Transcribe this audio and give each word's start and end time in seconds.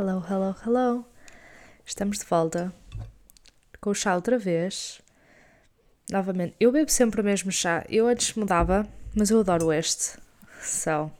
Hello, 0.00 0.24
hello, 0.30 0.54
hello. 0.64 1.04
Estamos 1.84 2.20
de 2.20 2.24
volta 2.24 2.72
com 3.80 3.90
o 3.90 3.94
chá 3.94 4.14
outra 4.14 4.38
vez. 4.38 5.00
Novamente, 6.08 6.54
eu 6.60 6.70
bebo 6.70 6.88
sempre 6.88 7.20
o 7.20 7.24
mesmo 7.24 7.50
chá. 7.50 7.84
Eu 7.88 8.06
antes 8.06 8.32
mudava, 8.34 8.86
mas 9.12 9.28
eu 9.28 9.40
adoro 9.40 9.72
este. 9.72 10.16
So, 10.62 11.10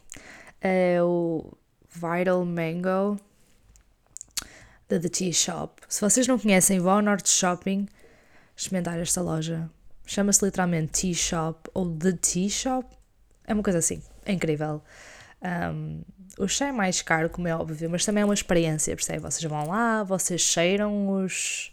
é 0.61 1.02
o 1.02 1.52
Vital 1.93 2.44
Mango 2.44 3.18
da 4.88 5.00
The 5.00 5.08
Tea 5.08 5.32
Shop. 5.32 5.82
Se 5.88 6.00
vocês 6.00 6.29
não 6.29 6.38
conhecem, 6.38 6.79
vão 6.79 6.92
ao 6.92 7.02
Norte 7.02 7.30
Shopping 7.30 7.88
experimentar 8.56 8.96
esta 9.00 9.20
loja. 9.20 9.68
Chama-se 10.06 10.45
literalmente 10.45 11.02
Tea 11.02 11.14
Shop 11.14 11.68
ou 11.75 11.96
The 11.96 12.12
Tea 12.12 12.48
Shop. 12.48 12.89
É 13.45 13.53
uma 13.53 13.62
coisa 13.64 13.81
assim. 13.81 14.00
É 14.25 14.32
incrível. 14.32 14.81
Um, 15.42 16.02
o 16.38 16.48
chá 16.48 16.68
é 16.68 16.72
mais 16.72 17.02
caro, 17.02 17.30
como 17.30 17.48
é 17.48 17.54
óbvio, 17.54 17.90
mas 17.90 18.04
também 18.04 18.22
é 18.22 18.24
uma 18.24 18.34
experiência, 18.34 18.94
percebe? 18.94 19.20
Vocês 19.20 19.42
vão 19.44 19.66
lá, 19.66 20.02
vocês 20.04 20.40
cheiram 20.40 21.08
os 21.08 21.72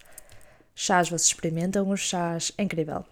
chás, 0.73 1.07
vocês 1.07 1.27
experimentam 1.27 1.89
os 1.89 1.99
chás, 1.99 2.51
é 2.57 2.63
incrível. 2.63 3.05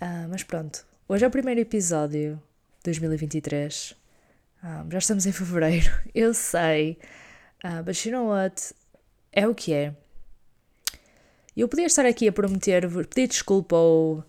Uh, 0.00 0.28
mas 0.28 0.42
pronto, 0.42 0.84
hoje 1.08 1.24
é 1.24 1.28
o 1.28 1.30
primeiro 1.30 1.60
episódio 1.60 2.36
de 2.78 2.84
2023. 2.84 3.94
Um, 4.62 4.90
já 4.90 4.98
estamos 4.98 5.26
em 5.26 5.32
fevereiro, 5.32 5.90
eu 6.14 6.32
sei, 6.34 6.98
uh, 7.64 7.82
but 7.82 8.04
you 8.04 8.12
know 8.12 8.28
what? 8.28 8.74
É 9.32 9.46
o 9.46 9.54
que 9.54 9.72
é. 9.72 9.94
Eu 11.56 11.68
podia 11.68 11.86
estar 11.86 12.04
aqui 12.04 12.28
a 12.28 12.32
prometer, 12.32 12.88
pedir 13.08 13.28
desculpa 13.28 13.76
ou 13.76 14.22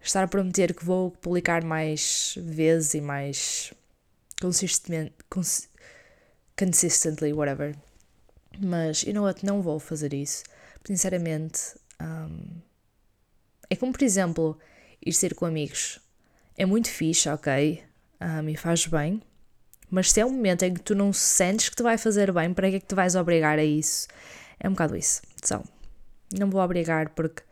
estar 0.00 0.24
a 0.24 0.28
prometer 0.28 0.74
que 0.74 0.84
vou 0.84 1.10
publicar 1.10 1.62
mais 1.62 2.34
vezes 2.38 2.94
e 2.94 3.00
mais 3.00 3.74
consistentemente, 4.40 5.14
cons 5.28 5.68
consistently, 6.58 7.32
whatever. 7.32 7.76
Mas, 8.58 9.02
you 9.02 9.14
know 9.14 9.24
what, 9.24 9.44
não 9.44 9.62
vou 9.62 9.78
fazer 9.78 10.12
isso. 10.12 10.42
Sinceramente, 10.84 11.74
um, 12.00 12.60
é 13.68 13.76
como, 13.76 13.92
por 13.92 14.02
exemplo, 14.02 14.58
ir 15.04 15.12
ser 15.12 15.34
com 15.34 15.46
amigos. 15.46 16.00
É 16.56 16.66
muito 16.66 16.90
fixe, 16.90 17.28
ok, 17.28 17.82
um, 18.20 18.48
e 18.48 18.56
faz 18.56 18.86
bem, 18.86 19.22
mas 19.90 20.12
se 20.12 20.20
é 20.20 20.26
um 20.26 20.30
momento 20.30 20.62
em 20.64 20.74
que 20.74 20.80
tu 20.80 20.94
não 20.94 21.12
sentes 21.12 21.68
que 21.68 21.76
te 21.76 21.82
vai 21.82 21.96
fazer 21.96 22.32
bem, 22.32 22.52
para 22.52 22.70
que 22.70 22.76
é 22.76 22.80
que 22.80 22.86
te 22.86 22.94
vais 22.94 23.16
obrigar 23.16 23.58
a 23.58 23.64
isso? 23.64 24.06
É 24.58 24.68
um 24.68 24.72
bocado 24.72 24.96
isso. 24.96 25.22
Então, 25.42 25.64
não 26.38 26.50
vou 26.50 26.60
obrigar 26.60 27.10
porque 27.10 27.42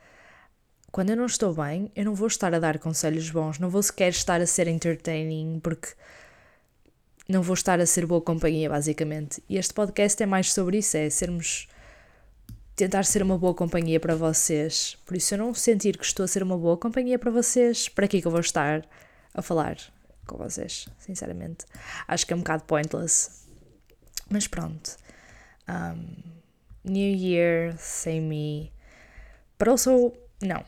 quando 0.93 1.11
eu 1.11 1.17
não 1.17 1.27
estou 1.27 1.55
bem, 1.55 1.91
eu 1.97 2.05
não 2.05 2.15
vou 2.15 2.29
estar 2.29 2.55
a 2.55 2.59
dar 2.59 2.79
conselhos 2.79 3.31
bons, 3.31 3.59
não 3.59 3.69
vou 3.69 3.83
sequer 3.83 4.11
estar 4.11 4.41
a 4.41 4.47
ser 4.47 4.69
entertaining 4.69 5.61
porque 5.61 5.89
não 7.29 7.43
vou 7.43 7.55
estar 7.55 7.79
a 7.79 7.87
ser 7.87 8.07
boa 8.07 8.23
companhia, 8.23 8.71
basicamente. 8.71 9.43
E 9.49 9.59
este 9.59 9.75
podcast 9.75 10.21
é 10.23 10.27
mais 10.27 10.53
sobre 10.53 10.79
isso: 10.79 10.97
é 10.97 11.11
sermos. 11.11 11.69
tentar 12.75 13.05
ser 13.05 13.23
uma 13.23 13.37
boa 13.37 13.55
companhia 13.55 14.01
para 14.01 14.17
vocês. 14.17 14.97
Por 15.05 15.17
isso, 15.17 15.35
eu 15.35 15.39
não 15.39 15.53
sentir 15.53 15.99
que 15.99 16.05
estou 16.05 16.25
a 16.25 16.29
ser 16.29 16.43
uma 16.43 16.57
boa 16.57 16.77
companhia 16.79 17.19
para 17.19 17.31
vocês, 17.31 17.89
para 17.89 18.09
que 18.09 18.17
é 18.17 18.21
que 18.23 18.27
eu 18.27 18.31
vou 18.31 18.41
estar 18.41 18.87
a 19.35 19.43
falar 19.43 19.77
com 20.27 20.39
vocês? 20.39 20.89
Sinceramente, 20.99 21.67
acho 22.07 22.27
que 22.27 22.33
é 22.33 22.37
um 22.37 22.41
bocado 22.41 22.65
pointless. 22.65 23.47
Mas 24.31 24.47
pronto. 24.47 24.97
Um, 25.69 26.17
New 26.85 27.15
Year, 27.15 27.77
same 27.79 28.21
me. 28.21 28.73
But 29.59 29.69
also, 29.69 30.15
não. 30.41 30.65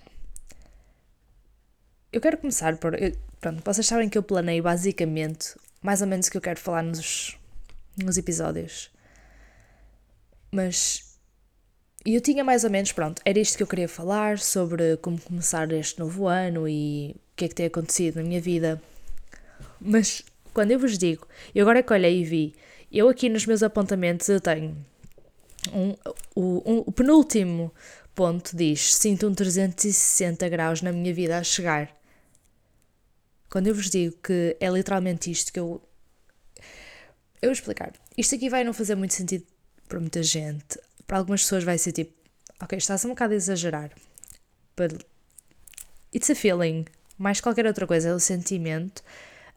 Eu 2.12 2.20
quero 2.20 2.36
começar 2.36 2.76
por. 2.76 3.00
Eu, 3.00 3.12
pronto, 3.40 3.62
vocês 3.64 3.86
sabem 3.86 4.10
que 4.10 4.18
eu 4.18 4.22
planei 4.22 4.60
basicamente 4.60 5.54
mais 5.82 6.00
ou 6.02 6.06
menos 6.06 6.26
o 6.26 6.30
que 6.30 6.36
eu 6.36 6.40
quero 6.40 6.60
falar 6.60 6.82
nos, 6.82 7.38
nos 7.96 8.16
episódios. 8.18 8.90
Mas 10.50 11.18
eu 12.04 12.20
tinha 12.20 12.42
mais 12.42 12.64
ou 12.64 12.70
menos, 12.70 12.92
pronto, 12.92 13.20
era 13.24 13.38
isto 13.38 13.56
que 13.56 13.62
eu 13.62 13.66
queria 13.66 13.88
falar 13.88 14.38
sobre 14.38 14.96
como 14.98 15.20
começar 15.20 15.70
este 15.72 15.98
novo 15.98 16.26
ano 16.26 16.68
e 16.68 17.16
o 17.32 17.36
que 17.36 17.44
é 17.44 17.48
que 17.48 17.54
tem 17.54 17.66
acontecido 17.66 18.16
na 18.16 18.22
minha 18.22 18.40
vida. 18.40 18.80
Mas 19.80 20.24
quando 20.52 20.72
eu 20.72 20.78
vos 20.78 20.98
digo, 20.98 21.26
eu 21.54 21.62
agora 21.62 21.80
é 21.80 21.82
que 21.82 21.92
olhei 21.92 22.20
e 22.20 22.24
vi, 22.24 22.54
eu 22.90 23.08
aqui 23.08 23.28
nos 23.28 23.46
meus 23.46 23.62
apontamentos 23.62 24.28
eu 24.28 24.40
tenho 24.40 24.76
um, 25.72 25.94
o, 26.34 26.62
um, 26.64 26.78
o 26.86 26.92
penúltimo 26.92 27.72
ponto 28.14 28.56
diz: 28.56 28.94
Sinto 28.94 29.28
um 29.28 29.34
360 29.34 30.48
graus 30.48 30.82
na 30.82 30.92
minha 30.92 31.12
vida 31.12 31.38
a 31.38 31.44
chegar. 31.44 31.99
Quando 33.50 33.66
eu 33.66 33.74
vos 33.74 33.90
digo 33.90 34.16
que 34.22 34.56
é 34.60 34.70
literalmente 34.70 35.30
isto 35.30 35.52
que 35.52 35.58
eu. 35.58 35.82
Eu 37.42 37.48
vou 37.48 37.52
explicar. 37.52 37.92
Isto 38.16 38.36
aqui 38.36 38.48
vai 38.48 38.62
não 38.62 38.72
fazer 38.72 38.94
muito 38.94 39.12
sentido 39.12 39.44
para 39.88 39.98
muita 39.98 40.22
gente. 40.22 40.78
Para 41.06 41.18
algumas 41.18 41.42
pessoas 41.42 41.64
vai 41.64 41.76
ser 41.76 41.90
tipo, 41.92 42.12
ok, 42.62 42.78
estás 42.78 43.04
um 43.04 43.08
bocado 43.08 43.32
a 43.32 43.36
exagerar. 43.36 43.90
But 44.76 45.04
it's 46.14 46.30
a 46.30 46.34
feeling. 46.34 46.84
Mais 47.18 47.40
qualquer 47.40 47.66
outra 47.66 47.86
coisa, 47.86 48.10
é 48.10 48.14
o 48.14 48.20
sentimento. 48.20 49.02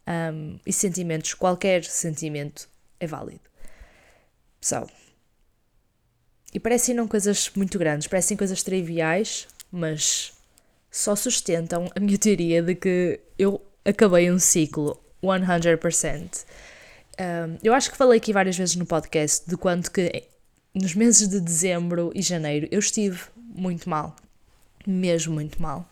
Um, 0.07 0.59
e 0.65 0.73
sentimentos, 0.73 1.35
qualquer 1.35 1.83
sentimento 1.83 2.67
é 2.99 3.05
válido. 3.05 3.41
So. 4.59 4.87
E 6.51 6.59
parecem 6.59 6.95
não 6.95 7.07
coisas 7.07 7.51
muito 7.55 7.77
grandes, 7.77 8.07
parecem 8.07 8.35
coisas 8.35 8.63
triviais, 8.63 9.47
mas 9.71 10.33
só 10.91 11.15
sustentam 11.15 11.89
a 11.95 11.99
minha 11.99 12.17
teoria 12.17 12.61
de 12.61 12.75
que 12.75 13.19
eu 13.37 13.61
acabei 13.85 14.31
um 14.31 14.39
ciclo 14.39 14.99
100%. 15.21 16.45
Um, 17.19 17.57
eu 17.63 17.73
acho 17.73 17.91
que 17.91 17.97
falei 17.97 18.17
aqui 18.17 18.33
várias 18.33 18.57
vezes 18.57 18.75
no 18.75 18.85
podcast 18.85 19.47
de 19.47 19.55
quanto 19.55 19.91
que 19.91 20.23
nos 20.73 20.95
meses 20.95 21.27
de 21.27 21.39
dezembro 21.39 22.11
e 22.15 22.21
janeiro 22.21 22.67
eu 22.71 22.79
estive 22.79 23.19
muito 23.37 23.89
mal, 23.89 24.15
mesmo 24.85 25.33
muito 25.33 25.61
mal. 25.61 25.87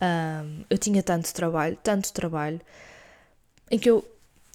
Um, 0.00 0.64
eu 0.68 0.76
tinha 0.76 1.02
tanto 1.02 1.32
trabalho, 1.32 1.78
tanto 1.82 2.12
trabalho, 2.12 2.60
em 3.70 3.78
que 3.78 3.88
eu, 3.88 4.04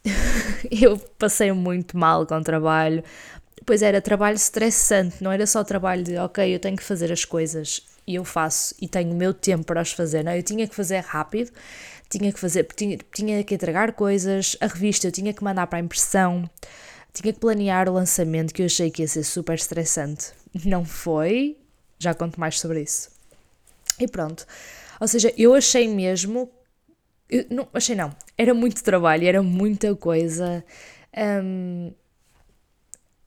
eu 0.69 0.97
passei 1.17 1.51
muito 1.51 1.97
mal 1.97 2.25
com 2.25 2.35
o 2.35 2.43
trabalho. 2.43 3.03
Pois 3.65 3.81
era 3.81 3.99
trabalho 3.99 4.35
estressante, 4.35 5.21
não 5.21 5.31
era 5.31 5.45
só 5.45 5.63
trabalho 5.63 6.03
de 6.03 6.17
ok, 6.17 6.53
eu 6.53 6.59
tenho 6.59 6.77
que 6.77 6.83
fazer 6.83 7.11
as 7.11 7.25
coisas 7.25 7.81
e 8.05 8.15
eu 8.15 8.23
faço 8.23 8.73
e 8.79 8.87
tenho 8.87 9.11
o 9.11 9.15
meu 9.15 9.33
tempo 9.33 9.65
para 9.65 9.81
as 9.81 9.91
fazer, 9.91 10.23
não, 10.23 10.33
eu 10.33 10.43
tinha 10.43 10.65
que 10.67 10.75
fazer 10.75 10.99
rápido 10.99 11.51
tinha 12.09 12.31
que 12.31 12.39
fazer, 12.39 12.65
tinha, 12.75 12.97
tinha 13.13 13.43
que 13.43 13.55
entregar 13.55 13.93
coisas, 13.93 14.55
a 14.61 14.67
revista 14.67 15.07
eu 15.07 15.11
tinha 15.11 15.33
que 15.33 15.43
mandar 15.43 15.67
para 15.67 15.79
a 15.79 15.81
impressão, 15.81 16.49
tinha 17.13 17.33
que 17.33 17.39
planear 17.39 17.89
o 17.89 17.93
lançamento 17.93 18.53
que 18.53 18.61
eu 18.61 18.65
achei 18.65 18.91
que 18.91 19.01
ia 19.01 19.07
ser 19.07 19.23
super 19.23 19.55
estressante. 19.55 20.31
Não 20.65 20.85
foi, 20.85 21.57
já 21.99 22.13
conto 22.13 22.39
mais 22.39 22.59
sobre 22.59 22.81
isso. 22.81 23.09
E 23.99 24.07
pronto. 24.07 24.45
Ou 24.99 25.07
seja, 25.07 25.33
eu 25.37 25.53
achei 25.53 25.87
mesmo. 25.87 26.49
Eu, 27.29 27.45
não, 27.49 27.67
achei 27.73 27.95
não. 27.95 28.15
Era 28.37 28.53
muito 28.53 28.83
trabalho, 28.83 29.27
era 29.27 29.41
muita 29.41 29.95
coisa. 29.95 30.63
Um, 31.43 31.91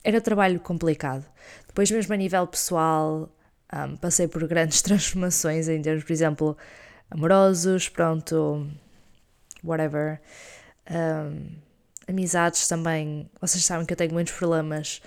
era 0.03 0.21
trabalho 0.21 0.61
complicado. 0.61 1.25
Depois, 1.67 1.91
mesmo 1.91 2.15
a 2.15 2.17
nível 2.17 2.47
pessoal, 2.47 3.29
um, 3.73 3.97
passei 3.97 4.27
por 4.27 4.47
grandes 4.47 4.83
transformações 4.83 5.69
em 5.69 5.83
termos, 5.83 6.05
por 6.05 6.13
exemplo, 6.13 6.57
amorosos, 7.11 7.89
pronto, 7.89 8.67
whatever. 9.63 10.21
Um, 10.91 11.57
amizades 12.09 12.67
também, 12.69 13.31
vocês 13.41 13.65
sabem 13.65 13.87
que 13.87 13.93
eu 13.93 13.97
tenho 13.97 14.13
muitos 14.13 14.35
problemas 14.35 15.01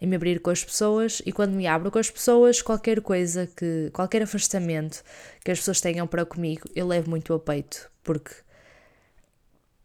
em 0.00 0.06
me 0.06 0.16
abrir 0.16 0.40
com 0.40 0.50
as 0.50 0.64
pessoas 0.64 1.20
e 1.26 1.32
quando 1.32 1.52
me 1.52 1.66
abro 1.66 1.90
com 1.90 1.98
as 1.98 2.10
pessoas, 2.10 2.62
qualquer 2.62 3.00
coisa 3.02 3.46
que, 3.46 3.90
qualquer 3.92 4.22
afastamento 4.22 5.02
que 5.44 5.50
as 5.50 5.58
pessoas 5.58 5.80
tenham 5.80 6.06
para 6.06 6.24
comigo, 6.24 6.68
eu 6.74 6.86
levo 6.86 7.10
muito 7.10 7.34
a 7.34 7.38
peito, 7.38 7.90
porque 8.02 8.34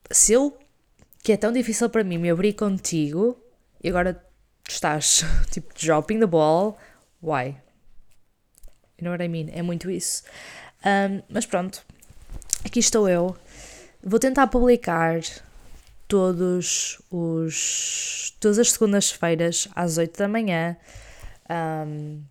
se 0.09 0.33
eu, 0.33 0.57
que 1.21 1.33
é 1.33 1.37
tão 1.37 1.51
difícil 1.51 1.89
para 1.89 2.03
mim 2.03 2.17
me 2.17 2.29
abrir 2.29 2.53
contigo 2.53 3.37
e 3.83 3.89
agora 3.89 4.23
estás 4.67 5.25
tipo 5.51 5.73
dropping 5.73 6.19
the 6.19 6.25
ball, 6.25 6.77
why? 7.21 7.57
You 8.97 9.03
know 9.03 9.11
what 9.11 9.23
I 9.23 9.27
mean? 9.27 9.49
É 9.51 9.61
muito 9.61 9.91
isso. 9.91 10.23
Um, 10.85 11.23
mas 11.27 11.45
pronto, 11.47 11.83
aqui 12.63 12.79
estou 12.79 13.09
eu. 13.09 13.35
Vou 14.03 14.19
tentar 14.19 14.45
publicar 14.47 15.19
todos 16.07 17.01
os 17.09 18.37
todas 18.39 18.59
as 18.59 18.71
segundas-feiras 18.71 19.67
às 19.75 19.97
8 19.97 20.17
da 20.17 20.27
manhã. 20.27 20.77
Um, 21.49 22.21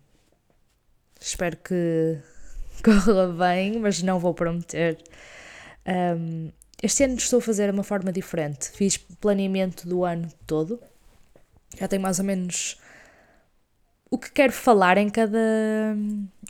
espero 1.19 1.57
que 1.57 2.17
corra 2.81 3.27
bem, 3.27 3.79
mas 3.79 4.01
não 4.01 4.19
vou 4.19 4.33
prometer. 4.33 4.97
Um, 5.85 6.49
este 6.81 7.03
ano 7.03 7.15
estou 7.15 7.39
a 7.39 7.41
fazer 7.41 7.65
de 7.65 7.73
uma 7.73 7.83
forma 7.83 8.11
diferente. 8.11 8.69
Fiz 8.69 8.95
planeamento 8.97 9.87
do 9.87 10.05
ano 10.05 10.31
todo. 10.47 10.79
Já 11.77 11.89
tenho 11.89 12.01
mais 12.01 12.19
ou 12.19 12.25
menos 12.25 12.79
o 14.09 14.17
que 14.17 14.31
quero 14.31 14.53
falar 14.53 14.97
em 14.97 15.09
cada 15.09 15.97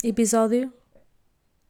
episódio 0.03 0.71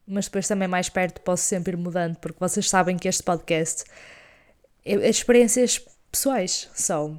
mas 0.06 0.26
depois 0.26 0.46
também 0.46 0.68
mais 0.68 0.88
perto 0.88 1.20
posso 1.20 1.42
sempre 1.42 1.72
ir 1.72 1.76
mudando, 1.76 2.16
porque 2.16 2.38
vocês 2.38 2.68
sabem 2.68 2.96
que 2.96 3.08
este 3.08 3.22
podcast 3.22 3.84
é, 4.84 5.08
experiências 5.08 5.80
pessoais, 6.10 6.68
só. 6.74 7.12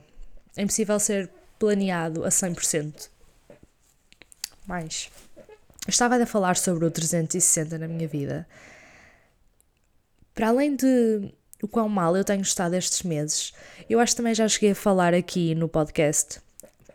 É 0.55 0.61
impossível 0.61 0.99
ser 0.99 1.29
planeado 1.59 2.23
a 2.23 2.29
100%. 2.29 3.09
Mais. 4.65 5.09
Eu 5.85 5.89
estava 5.89 6.15
a 6.21 6.25
falar 6.25 6.55
sobre 6.55 6.85
o 6.85 6.91
360 6.91 7.77
na 7.77 7.87
minha 7.87 8.07
vida. 8.07 8.47
Para 10.33 10.49
além 10.49 10.75
de 10.75 11.33
o 11.61 11.67
quão 11.67 11.89
mal 11.89 12.15
eu 12.15 12.23
tenho 12.23 12.41
estado 12.41 12.75
estes 12.75 13.03
meses, 13.03 13.53
eu 13.89 13.99
acho 13.99 14.13
que 14.13 14.17
também 14.17 14.35
já 14.35 14.47
cheguei 14.47 14.71
a 14.71 14.75
falar 14.75 15.13
aqui 15.13 15.55
no 15.55 15.67
podcast. 15.67 16.39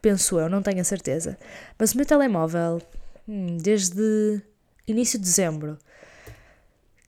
Penso 0.00 0.38
eu, 0.38 0.48
não 0.48 0.62
tenho 0.62 0.80
a 0.80 0.84
certeza. 0.84 1.38
Mas 1.78 1.92
o 1.92 1.96
meu 1.96 2.06
telemóvel, 2.06 2.80
hum, 3.28 3.56
desde 3.56 4.42
início 4.86 5.18
de 5.18 5.24
dezembro, 5.24 5.78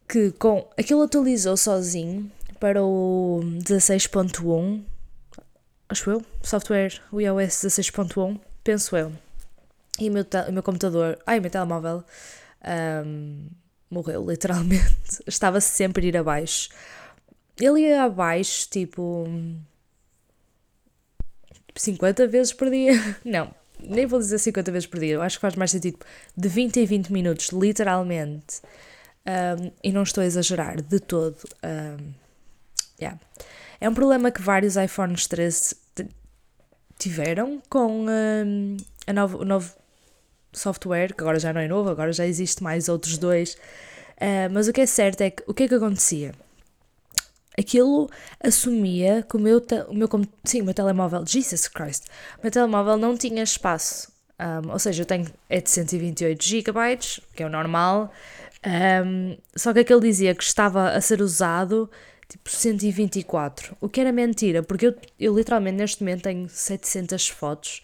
que 0.09 0.31
com 0.33 0.69
aquilo 0.79 1.03
atualizou 1.03 1.57
sozinho 1.57 2.31
para 2.61 2.83
o 2.83 3.41
16.1, 3.59 4.83
acho 5.89 6.11
eu, 6.11 6.23
software 6.43 7.01
o 7.11 7.21
iOS 7.21 7.65
16.1, 7.65 8.41
penso 8.63 8.97
eu. 8.97 9.13
E 9.99 10.09
o 10.09 10.13
meu, 10.13 10.25
o 10.49 10.53
meu 10.53 10.63
computador, 10.63 11.19
ai, 11.27 11.39
o 11.39 11.43
meu 11.43 11.51
telemóvel 11.51 12.05
um, 13.07 13.49
morreu, 13.91 14.25
literalmente. 14.29 15.23
Estava 15.27 15.61
sempre 15.61 16.05
a 16.05 16.09
ir 16.09 16.17
abaixo. 16.17 16.71
Ele 17.61 17.83
ia 17.83 18.03
abaixo, 18.03 18.69
tipo. 18.69 19.27
50 21.77 22.27
vezes 22.27 22.53
por 22.53 22.71
dia. 22.71 22.93
Não, 23.25 23.53
nem 23.89 24.07
vou 24.07 24.19
dizer 24.19 24.39
50 24.39 24.73
vezes 24.73 24.87
por 24.87 25.01
dia. 25.01 25.15
Eu 25.15 25.23
acho 25.23 25.37
que 25.37 25.41
faz 25.41 25.55
mais 25.57 25.71
sentido. 25.71 25.99
De 26.37 26.49
20 26.49 26.81
em 26.81 26.87
20 26.87 27.13
minutos, 27.13 27.49
literalmente. 27.49 28.61
Um, 29.27 29.71
e 29.83 29.93
não 29.93 30.03
estou 30.03 30.23
a 30.23 30.27
exagerar 30.27 30.83
de 30.83 31.01
todo. 31.01 31.37
Um, 31.63 32.13
yeah. 33.01 33.19
É 33.81 33.89
um 33.89 33.95
problema 33.95 34.31
que 34.31 34.43
vários 34.43 34.77
iPhones 34.77 35.27
13 35.27 35.77
tiveram 36.99 37.61
com 37.69 38.07
um, 38.07 38.77
a 39.07 39.13
novo, 39.13 39.39
o 39.39 39.45
novo 39.45 39.75
software, 40.53 41.15
que 41.15 41.23
agora 41.23 41.39
já 41.39 41.53
não 41.53 41.61
é 41.61 41.69
novo, 41.69 41.91
agora 41.91 42.13
já 42.13 42.27
existe 42.27 42.63
mais 42.63 42.89
outros 42.89 43.19
dois. 43.19 43.55
Uh, 44.17 44.49
mas 44.53 44.69
o 44.69 44.73
que 44.73 44.81
é 44.81 44.87
certo 44.87 45.21
é 45.23 45.31
que 45.31 45.43
o 45.47 45.53
que 45.53 45.65
é 45.65 45.69
que 45.69 45.75
acontecia? 45.75 46.33
Aquilo 47.59 48.09
assumia 48.41 49.25
que 49.29 49.37
o 49.37 49.41
meu, 49.41 49.63
o 49.89 49.95
meu, 49.95 50.09
sim, 50.45 50.63
o 50.63 50.65
meu 50.65 50.75
telemóvel, 50.75 51.25
Jesus 51.27 51.69
Christ, 51.69 52.07
o 52.39 52.43
meu 52.43 52.51
telemóvel 52.51 52.97
não 52.97 53.17
tinha 53.17 53.43
espaço. 53.43 54.13
Um, 54.39 54.73
ou 54.73 54.79
seja, 54.79 55.03
eu 55.03 55.07
tenho 55.07 55.27
é 55.49 55.61
de 55.61 55.71
128 55.71 56.43
GB, 56.45 56.73
que 57.35 57.43
é 57.43 57.47
o 57.47 57.49
normal, 57.49 58.13
um, 59.07 59.37
só 59.55 59.73
que 59.73 59.81
aquele 59.81 60.01
dizia 60.01 60.35
que 60.35 60.43
estava 60.43 60.91
a 60.91 61.01
ser 61.01 61.23
usado 61.23 61.89
tipo 62.29 62.51
124, 62.51 63.77
o 63.81 63.89
que 63.89 64.01
era 64.01 64.11
mentira, 64.11 64.63
porque 64.63 64.89
eu, 64.89 64.95
eu 65.21 65.37
literalmente 65.37 65.77
neste 65.77 66.03
momento 66.03 66.23
tenho 66.23 66.49
700 66.49 67.29
fotos 67.29 67.83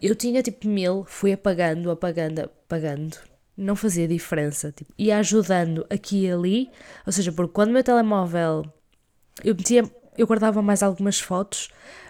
eu 0.00 0.14
tinha 0.14 0.42
tipo 0.42 0.68
mil, 0.68 1.04
fui 1.06 1.32
apagando, 1.32 1.90
apagando, 1.90 2.40
apagando. 2.40 3.16
Não 3.56 3.74
fazia 3.74 4.06
diferença. 4.06 4.70
Tipo, 4.70 4.92
ia 4.96 5.18
ajudando 5.18 5.84
aqui 5.90 6.26
e 6.26 6.30
ali. 6.30 6.70
Ou 7.04 7.12
seja, 7.12 7.32
porque 7.32 7.52
quando 7.52 7.70
o 7.70 7.72
meu 7.72 7.82
telemóvel. 7.82 8.64
Eu 9.44 9.54
metia. 9.54 9.84
Eu 10.16 10.26
guardava 10.26 10.60
mais 10.62 10.82
algumas 10.82 11.20
fotos. 11.20 11.68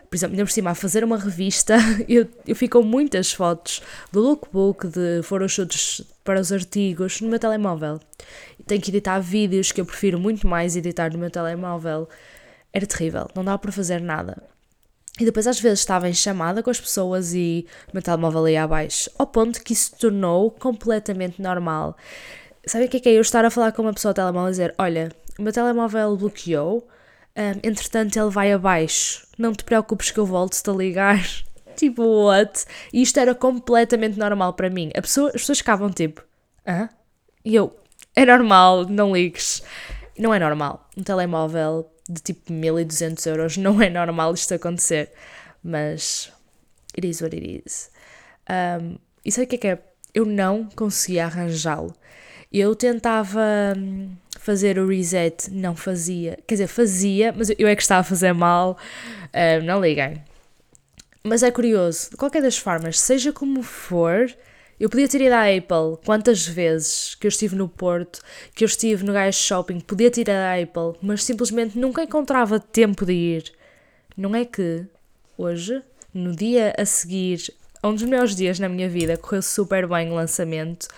Por 0.08 0.16
exemplo, 0.16 0.34
ainda 0.34 0.44
por 0.46 0.50
cima, 0.50 0.70
a 0.70 0.74
fazer 0.74 1.04
uma 1.04 1.18
revista, 1.18 1.76
eu, 2.08 2.26
eu 2.46 2.56
fico 2.56 2.80
com 2.80 2.84
muitas 2.84 3.32
fotos 3.32 3.82
do 4.10 4.20
lookbook, 4.20 4.86
de 4.86 5.22
photoshoots 5.22 6.02
para 6.24 6.40
os 6.40 6.50
artigos 6.50 7.20
no 7.20 7.28
meu 7.28 7.38
telemóvel. 7.38 8.00
Tenho 8.66 8.80
que 8.80 8.90
editar 8.90 9.18
vídeos 9.20 9.70
que 9.70 9.80
eu 9.80 9.84
prefiro 9.84 10.18
muito 10.18 10.46
mais 10.46 10.76
editar 10.76 11.12
no 11.12 11.18
meu 11.18 11.30
telemóvel. 11.30 12.08
Era 12.72 12.86
terrível, 12.86 13.28
não 13.34 13.44
dava 13.44 13.58
para 13.58 13.72
fazer 13.72 14.00
nada. 14.00 14.42
E 15.20 15.24
depois 15.24 15.46
às 15.46 15.60
vezes 15.60 15.80
estava 15.80 16.08
em 16.08 16.14
chamada 16.14 16.62
com 16.62 16.70
as 16.70 16.80
pessoas 16.80 17.34
e 17.34 17.66
o 17.88 17.90
meu 17.92 18.02
telemóvel 18.02 18.48
ia 18.48 18.62
abaixo, 18.62 19.10
ao 19.18 19.26
ponto 19.26 19.62
que 19.62 19.72
isso 19.72 19.96
tornou 19.96 20.50
completamente 20.50 21.42
normal. 21.42 21.96
Sabe 22.66 22.84
o 22.84 22.88
que 22.88 22.98
é 22.98 23.00
que 23.00 23.08
é 23.08 23.12
eu 23.12 23.20
estar 23.20 23.44
a 23.44 23.50
falar 23.50 23.72
com 23.72 23.82
uma 23.82 23.92
pessoa 23.92 24.10
ao 24.10 24.14
telemóvel 24.14 24.48
e 24.48 24.52
dizer: 24.52 24.74
Olha, 24.78 25.10
o 25.38 25.42
meu 25.42 25.52
telemóvel 25.52 26.16
bloqueou, 26.16 26.86
um, 27.38 27.60
entretanto 27.62 28.18
ele 28.18 28.30
vai 28.30 28.52
abaixo, 28.52 29.24
não 29.38 29.52
te 29.52 29.62
preocupes 29.62 30.10
que 30.10 30.18
eu 30.18 30.26
volto-te 30.26 30.68
a 30.68 30.72
ligar. 30.72 31.24
tipo, 31.76 32.02
what? 32.02 32.64
E 32.92 33.00
isto 33.00 33.20
era 33.20 33.32
completamente 33.34 34.18
normal 34.18 34.54
para 34.54 34.68
mim. 34.68 34.90
Pessoa, 34.94 35.28
as 35.28 35.34
pessoas 35.34 35.58
ficavam 35.58 35.88
tipo: 35.90 36.24
Hã? 36.66 36.88
E 37.44 37.54
eu: 37.54 37.76
É 38.16 38.26
normal, 38.26 38.86
não 38.86 39.14
ligues. 39.14 39.62
Não 40.18 40.34
é 40.34 40.38
normal. 40.40 40.88
Um 40.96 41.02
telemóvel 41.04 41.88
de 42.08 42.20
tipo 42.20 42.52
1200 42.52 43.24
euros. 43.26 43.56
Não 43.56 43.80
é 43.80 43.88
normal 43.88 44.34
isto 44.34 44.54
acontecer, 44.54 45.12
mas 45.62 46.32
it 46.96 47.08
is 47.08 47.20
what 47.20 47.36
it 47.36 47.62
is. 47.64 47.90
Um, 48.50 48.98
e 49.24 49.30
sabe 49.30 49.44
o 49.44 49.48
que 49.48 49.54
é 49.54 49.58
que 49.58 49.68
é? 49.68 49.78
Eu 50.12 50.24
não 50.24 50.68
conseguia 50.74 51.26
arranjá-lo. 51.26 51.94
Eu 52.52 52.74
tentava 52.74 53.74
hum, 53.76 54.10
fazer 54.38 54.78
o 54.78 54.88
reset, 54.88 55.50
não 55.50 55.76
fazia. 55.76 56.38
Quer 56.46 56.54
dizer, 56.54 56.66
fazia, 56.66 57.34
mas 57.36 57.50
eu 57.58 57.68
é 57.68 57.76
que 57.76 57.82
estava 57.82 58.00
a 58.00 58.04
fazer 58.04 58.32
mal. 58.32 58.78
Um, 59.34 59.64
não 59.64 59.80
liguem. 59.80 60.22
Mas 61.22 61.42
é 61.42 61.50
curioso, 61.50 62.10
de 62.10 62.16
qualquer 62.16 62.40
das 62.40 62.56
formas, 62.56 62.98
seja 62.98 63.32
como 63.32 63.62
for, 63.62 64.34
eu 64.80 64.88
podia 64.88 65.08
ter 65.08 65.20
ido 65.20 65.32
à 65.32 65.42
Apple 65.42 66.02
quantas 66.06 66.46
vezes 66.46 67.14
que 67.16 67.26
eu 67.26 67.28
estive 67.28 67.56
no 67.56 67.68
Porto, 67.68 68.20
que 68.54 68.64
eu 68.64 68.66
estive 68.66 69.04
no 69.04 69.12
Gás 69.12 69.34
Shopping, 69.34 69.80
podia 69.80 70.10
ter 70.10 70.22
ido 70.22 70.30
à 70.30 70.54
Apple, 70.54 70.98
mas 71.02 71.24
simplesmente 71.24 71.76
nunca 71.76 72.02
encontrava 72.02 72.60
tempo 72.60 73.04
de 73.04 73.12
ir. 73.12 73.52
Não 74.16 74.34
é 74.34 74.44
que 74.44 74.86
hoje, 75.36 75.82
no 76.14 76.34
dia 76.34 76.72
a 76.78 76.84
seguir, 76.86 77.52
um 77.84 77.92
dos 77.92 78.04
melhores 78.04 78.34
dias 78.34 78.58
na 78.58 78.68
minha 78.68 78.88
vida, 78.88 79.16
correu 79.16 79.42
super 79.42 79.86
bem 79.86 80.10
o 80.10 80.14
lançamento. 80.14 80.88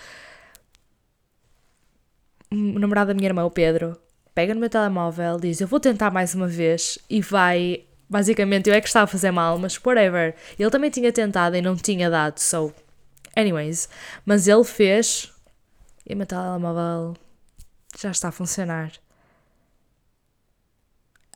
O 2.52 2.78
namorado 2.78 3.08
da 3.08 3.14
minha 3.14 3.28
irmã, 3.28 3.44
o 3.44 3.50
Pedro, 3.50 3.96
pega 4.34 4.54
no 4.54 4.60
meu 4.60 4.70
telemóvel, 4.70 5.38
diz: 5.38 5.60
Eu 5.60 5.68
vou 5.68 5.80
tentar 5.80 6.10
mais 6.10 6.34
uma 6.34 6.48
vez 6.48 6.98
e 7.08 7.20
vai. 7.20 7.84
Basicamente, 8.08 8.68
eu 8.68 8.74
é 8.74 8.80
que 8.80 8.88
estava 8.88 9.04
a 9.04 9.06
fazer 9.06 9.30
mal, 9.30 9.56
mas 9.56 9.78
whatever. 9.84 10.34
Ele 10.58 10.70
também 10.70 10.90
tinha 10.90 11.12
tentado 11.12 11.56
e 11.56 11.62
não 11.62 11.76
tinha 11.76 12.10
dado, 12.10 12.38
so 12.38 12.74
Anyways, 13.36 13.88
mas 14.26 14.48
ele 14.48 14.64
fez 14.64 15.32
e 16.06 16.14
o 16.14 16.16
meu 16.16 16.26
telemóvel 16.26 17.16
já 17.98 18.10
está 18.10 18.28
a 18.28 18.32
funcionar. 18.32 18.92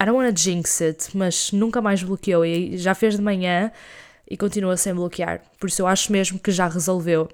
I 0.00 0.06
don't 0.06 0.16
want 0.18 0.34
to 0.34 0.42
jinx 0.42 0.80
it, 0.80 1.16
mas 1.16 1.52
nunca 1.52 1.80
mais 1.80 2.02
bloqueou 2.02 2.44
e 2.44 2.76
já 2.76 2.94
fez 2.94 3.16
de 3.16 3.22
manhã 3.22 3.70
e 4.28 4.36
continua 4.36 4.76
sem 4.76 4.92
bloquear. 4.92 5.42
Por 5.58 5.68
isso 5.68 5.82
eu 5.82 5.86
acho 5.86 6.10
mesmo 6.10 6.38
que 6.38 6.50
já 6.50 6.66
resolveu. 6.66 7.28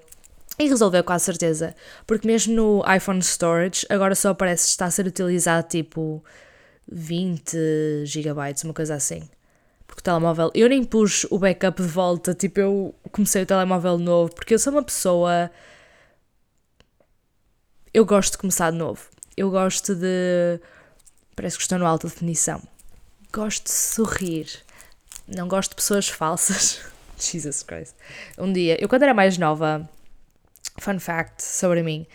E 0.61 0.67
resolveu 0.67 1.03
com 1.03 1.13
a 1.13 1.19
certeza, 1.19 1.75
porque 2.05 2.27
mesmo 2.27 2.53
no 2.53 2.83
iPhone 2.95 3.19
Storage 3.19 3.85
agora 3.89 4.13
só 4.13 4.33
parece 4.33 4.67
estar 4.67 4.85
a 4.85 4.91
ser 4.91 5.07
utilizado 5.07 5.67
tipo 5.67 6.23
20 6.87 8.05
GB, 8.05 8.31
uma 8.63 8.73
coisa 8.73 8.95
assim 8.95 9.27
porque 9.91 9.99
o 9.99 10.03
telemóvel. 10.03 10.51
Eu 10.55 10.69
nem 10.69 10.83
pus 10.83 11.25
o 11.29 11.37
backup 11.37 11.81
de 11.81 11.87
volta, 11.87 12.33
tipo, 12.33 12.59
eu 12.61 12.95
comecei 13.11 13.43
o 13.43 13.45
telemóvel 13.45 13.97
novo, 13.97 14.33
porque 14.33 14.53
eu 14.53 14.59
sou 14.59 14.71
uma 14.71 14.83
pessoa. 14.83 15.51
Eu 17.93 18.05
gosto 18.05 18.33
de 18.33 18.37
começar 18.37 18.71
de 18.71 18.77
novo. 18.77 19.09
Eu 19.35 19.51
gosto 19.51 19.93
de. 19.93 20.59
Parece 21.35 21.57
que 21.57 21.63
estou 21.63 21.77
no 21.77 21.85
alta 21.85 22.07
definição. 22.07 22.61
Gosto 23.33 23.65
de 23.65 23.71
sorrir. 23.71 24.47
Não 25.27 25.47
gosto 25.47 25.71
de 25.71 25.75
pessoas 25.75 26.07
falsas. 26.09 26.79
Jesus 27.19 27.61
Christ. 27.61 27.93
Um 28.37 28.51
dia, 28.51 28.81
eu 28.81 28.87
quando 28.87 29.03
era 29.03 29.13
mais 29.13 29.37
nova, 29.37 29.87
fun 30.81 30.99
fact 30.99 31.43
sobre 31.43 31.83
mim, 31.83 32.05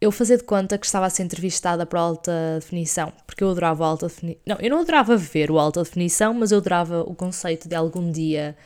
eu 0.00 0.12
fazia 0.12 0.36
de 0.36 0.44
conta 0.44 0.76
que 0.76 0.84
estava 0.84 1.06
a 1.06 1.10
ser 1.10 1.22
entrevistada 1.22 1.86
para 1.86 2.00
alta 2.00 2.32
definição, 2.60 3.12
porque 3.26 3.42
eu 3.42 3.50
adorava 3.50 3.84
a 3.84 3.88
alta 3.88 4.08
definição. 4.08 4.40
Não, 4.46 4.56
eu 4.60 4.70
não 4.70 4.80
adorava 4.80 5.16
ver 5.16 5.50
o 5.50 5.58
alta 5.58 5.82
definição, 5.82 6.34
mas 6.34 6.52
eu 6.52 6.58
adorava 6.58 7.00
o 7.02 7.14
conceito 7.14 7.68
de 7.68 7.74
algum 7.74 8.10
dia 8.10 8.56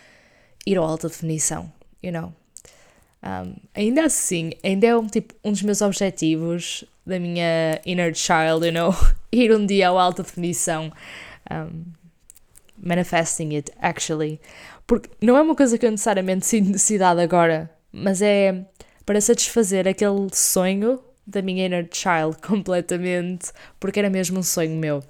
ir 0.66 0.76
ao 0.76 0.84
alta 0.84 1.08
definição, 1.08 1.72
you 2.02 2.12
know. 2.12 2.32
Um, 3.22 3.54
ainda 3.74 4.04
assim, 4.04 4.52
ainda 4.64 4.86
é 4.86 4.96
um, 4.96 5.06
tipo, 5.06 5.34
um 5.44 5.52
dos 5.52 5.62
meus 5.62 5.82
objetivos 5.82 6.84
da 7.06 7.20
minha 7.20 7.80
inner 7.84 8.14
child, 8.14 8.66
you 8.66 8.72
know, 8.72 8.94
ir 9.30 9.54
um 9.54 9.64
dia 9.64 9.88
ao 9.88 9.98
alta 9.98 10.22
definição. 10.22 10.90
Um, 11.50 12.00
manifesting 12.82 13.54
it, 13.54 13.70
actually. 13.80 14.40
Porque 14.86 15.10
não 15.20 15.36
é 15.36 15.42
uma 15.42 15.54
coisa 15.54 15.78
que 15.78 15.86
eu 15.86 15.90
necessariamente 15.90 16.46
sinto 16.46 16.70
necessidade 16.70 17.20
agora, 17.20 17.70
mas 17.92 18.22
é 18.22 18.64
para 19.04 19.20
satisfazer 19.20 19.88
aquele 19.88 20.28
sonho 20.32 21.02
da 21.26 21.42
minha 21.42 21.66
inner 21.66 21.88
child 21.92 22.36
completamente, 22.46 23.52
porque 23.78 23.98
era 23.98 24.10
mesmo 24.10 24.38
um 24.38 24.42
sonho 24.42 24.76
meu. 24.76 25.02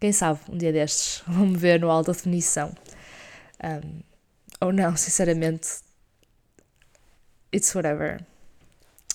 Quem 0.00 0.12
sabe, 0.12 0.40
um 0.48 0.56
dia 0.56 0.72
destes, 0.72 1.22
vão-me 1.26 1.56
ver 1.56 1.80
no 1.80 1.90
alta 1.90 2.12
definição. 2.12 2.72
Um, 3.62 4.00
ou 4.60 4.72
não, 4.72 4.94
sinceramente. 4.96 5.68
It's 7.54 7.74
whatever. 7.74 8.20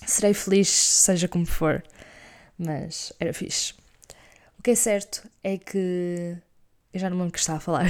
Serei 0.05 0.33
feliz, 0.33 0.69
seja 0.69 1.27
como 1.27 1.45
for. 1.45 1.83
Mas 2.57 3.13
era 3.19 3.33
fixe. 3.33 3.73
O 4.59 4.63
que 4.63 4.71
é 4.71 4.75
certo 4.75 5.27
é 5.43 5.57
que 5.57 6.37
Eu 6.93 6.99
já 6.99 7.09
não 7.09 7.17
me 7.17 7.23
lembro 7.23 7.33
que 7.33 7.39
estava 7.39 7.57
a 7.57 7.61
falar. 7.61 7.85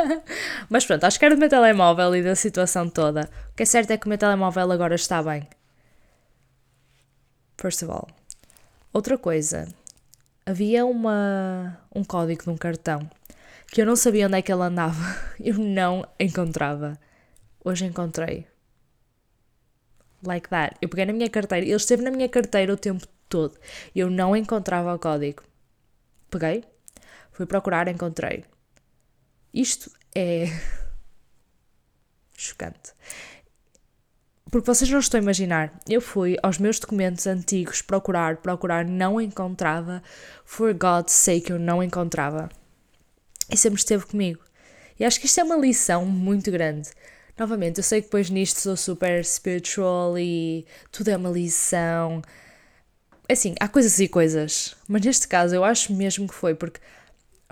Mas 0.68 0.84
pronto, 0.84 1.04
acho 1.04 1.18
que 1.18 1.24
era 1.24 1.34
do 1.34 1.38
meu 1.38 1.48
telemóvel 1.48 2.14
e 2.14 2.22
da 2.22 2.34
situação 2.34 2.90
toda. 2.90 3.30
O 3.50 3.54
que 3.54 3.62
é 3.62 3.66
certo 3.66 3.90
é 3.90 3.96
que 3.96 4.04
o 4.04 4.08
meu 4.08 4.18
telemóvel 4.18 4.70
agora 4.70 4.94
está 4.94 5.22
bem. 5.22 5.48
First 7.56 7.82
of 7.82 7.90
all. 7.90 8.08
Outra 8.92 9.16
coisa. 9.16 9.66
Havia 10.44 10.84
uma, 10.84 11.80
um 11.94 12.04
código 12.04 12.42
num 12.46 12.56
cartão 12.56 13.08
que 13.72 13.80
eu 13.80 13.86
não 13.86 13.96
sabia 13.96 14.26
onde 14.26 14.36
é 14.36 14.42
que 14.42 14.52
ele 14.52 14.62
andava. 14.62 15.02
Eu 15.40 15.54
não 15.54 16.06
encontrava. 16.20 16.98
Hoje 17.64 17.86
encontrei. 17.86 18.46
Like 20.22 20.48
that. 20.50 20.76
Eu 20.82 20.88
peguei 20.88 21.06
na 21.06 21.12
minha 21.12 21.30
carteira. 21.30 21.64
Ele 21.64 21.74
esteve 21.74 22.02
na 22.02 22.10
minha 22.10 22.28
carteira 22.28 22.72
o 22.72 22.76
tempo 22.76 23.06
todo. 23.28 23.58
Eu 23.96 24.10
não 24.10 24.36
encontrava 24.36 24.94
o 24.94 24.98
código. 24.98 25.42
Peguei, 26.30 26.62
fui 27.34 27.44
procurar, 27.44 27.88
encontrei. 27.88 28.44
Isto 29.52 29.90
é 30.14 30.46
chocante. 32.34 32.92
Porque 34.50 34.66
vocês 34.66 34.88
não 34.88 35.00
estão 35.00 35.18
a 35.18 35.22
imaginar. 35.22 35.80
Eu 35.88 36.00
fui 36.00 36.36
aos 36.40 36.58
meus 36.58 36.78
documentos 36.78 37.26
antigos 37.26 37.82
procurar, 37.82 38.36
procurar, 38.36 38.84
não 38.84 39.20
encontrava. 39.20 40.00
For 40.44 40.72
God's 40.72 41.12
sake, 41.12 41.50
eu 41.50 41.58
não 41.58 41.82
encontrava. 41.82 42.48
E 43.50 43.56
sempre 43.56 43.80
esteve 43.80 44.06
comigo. 44.06 44.40
E 44.98 45.04
acho 45.04 45.18
que 45.18 45.26
isto 45.26 45.40
é 45.40 45.44
uma 45.44 45.56
lição 45.56 46.06
muito 46.06 46.52
grande. 46.52 46.90
Novamente, 47.36 47.78
eu 47.78 47.82
sei 47.82 48.00
que 48.00 48.06
depois 48.06 48.30
nisto 48.30 48.60
sou 48.60 48.76
super 48.76 49.24
spiritual 49.24 50.16
e 50.16 50.64
tudo 50.92 51.08
é 51.08 51.16
uma 51.16 51.30
lição. 51.30 52.22
Assim, 53.28 53.56
há 53.58 53.66
coisas 53.66 53.98
e 53.98 54.06
coisas. 54.06 54.76
Mas 54.86 55.04
neste 55.04 55.26
caso 55.26 55.52
eu 55.52 55.64
acho 55.64 55.92
mesmo 55.92 56.28
que 56.28 56.34
foi, 56.34 56.54
porque 56.54 56.78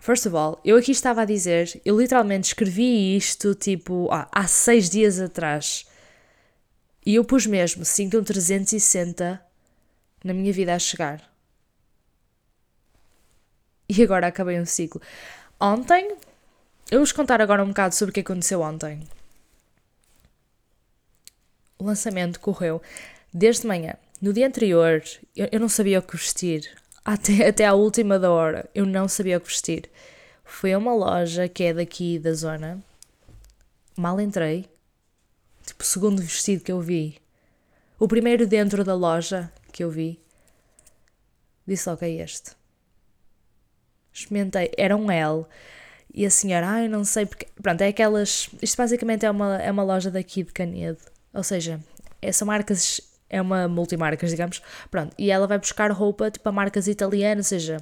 First 0.03 0.27
of 0.27 0.35
all, 0.35 0.61
eu 0.65 0.77
aqui 0.77 0.91
estava 0.91 1.23
a 1.23 1.25
dizer, 1.25 1.81
eu 1.85 1.97
literalmente 1.97 2.49
escrevi 2.49 3.17
isto 3.17 3.55
tipo 3.55 4.09
há 4.11 4.49
seis 4.49 4.91
dias 4.91 5.21
atrás. 5.21 5.87
E 7.07 7.15
eu 7.15 7.25
pus 7.25 7.47
mesmo 7.47 7.85
5 7.85 8.17
um 8.17 8.25
360 8.25 9.41
na 10.25 10.35
minha 10.35 10.53
vida 10.53 10.75
a 10.75 10.79
chegar. 10.81 11.23
E 13.89 14.03
agora 14.03 14.27
acabei 14.27 14.61
um 14.61 14.67
ciclo. 14.67 15.01
Ontem, 15.61 16.09
eu 16.91 16.99
vou-vos 16.99 17.13
contar 17.13 17.41
agora 17.41 17.63
um 17.63 17.69
bocado 17.69 17.95
sobre 17.95 18.11
o 18.11 18.15
que 18.15 18.21
aconteceu 18.23 18.61
ontem. 18.61 19.07
O 21.79 21.85
lançamento 21.85 22.41
correu 22.41 22.83
desde 23.33 23.69
manhã. 23.69 23.95
No 24.21 24.33
dia 24.33 24.49
anterior, 24.49 25.01
eu, 25.37 25.49
eu 25.53 25.61
não 25.61 25.69
sabia 25.69 26.01
o 26.01 26.03
que 26.03 26.17
vestir. 26.17 26.82
Até, 27.05 27.49
até 27.49 27.67
à 27.67 27.75
última 27.75 28.19
da 28.19 28.31
hora, 28.31 28.69
eu 28.75 28.87
não 28.87 29.09
sabia 29.09 29.39
o 29.39 29.41
que 29.41 29.49
vestir. 29.49 29.91
Fui 30.45 30.73
a 30.73 30.79
uma 30.79 30.95
loja 30.95 31.49
que 31.49 31.65
é 31.65 31.75
daqui 31.75 32.19
da 32.19 32.33
zona. 32.33 32.83
Mal 33.97 34.21
entrei. 34.21 34.69
Tipo, 35.65 35.83
o 35.83 35.87
segundo 35.87 36.21
vestido 36.21 36.65
que 36.65 36.73
eu 36.73 36.81
vi. 36.81 37.21
O 37.99 38.09
primeiro 38.09 38.47
dentro 38.47 38.85
da 38.85 38.95
loja 38.95 39.51
que 39.73 39.83
eu 39.85 39.91
vi. 39.91 40.21
Disse 41.67 41.89
logo, 41.89 42.05
é 42.05 42.11
este. 42.11 42.53
Experimentei. 44.13 44.73
Era 44.77 44.97
um 44.97 45.11
L. 45.11 45.47
E 46.13 46.27
a 46.27 46.31
senhora, 46.31 46.69
ai, 46.69 46.89
não 46.89 47.05
sei 47.05 47.25
porque. 47.25 47.47
Pronto, 47.63 47.81
é 47.81 47.89
aquelas. 47.89 48.51
Isto 48.61 48.77
basicamente 48.77 49.25
é 49.25 49.31
uma, 49.31 49.57
é 49.63 49.71
uma 49.71 49.83
loja 49.83 50.11
daqui 50.11 50.43
de 50.43 50.53
Canedo. 50.53 50.99
Ou 51.33 51.43
seja, 51.43 51.81
é, 52.21 52.31
são 52.31 52.47
marcas 52.47 53.01
é 53.33 53.41
uma 53.41 53.67
multimarcas, 53.67 54.31
digamos. 54.31 54.63
Pronto, 54.91 55.15
e 55.19 55.31
ela 55.31 55.47
vai 55.47 55.59
buscar 55.59 55.91
roupa 55.91 56.31
tipo 56.31 56.47
a 56.49 56.53
marcas 56.53 56.87
italianas, 56.87 57.47
ou 57.47 57.59
seja, 57.59 57.79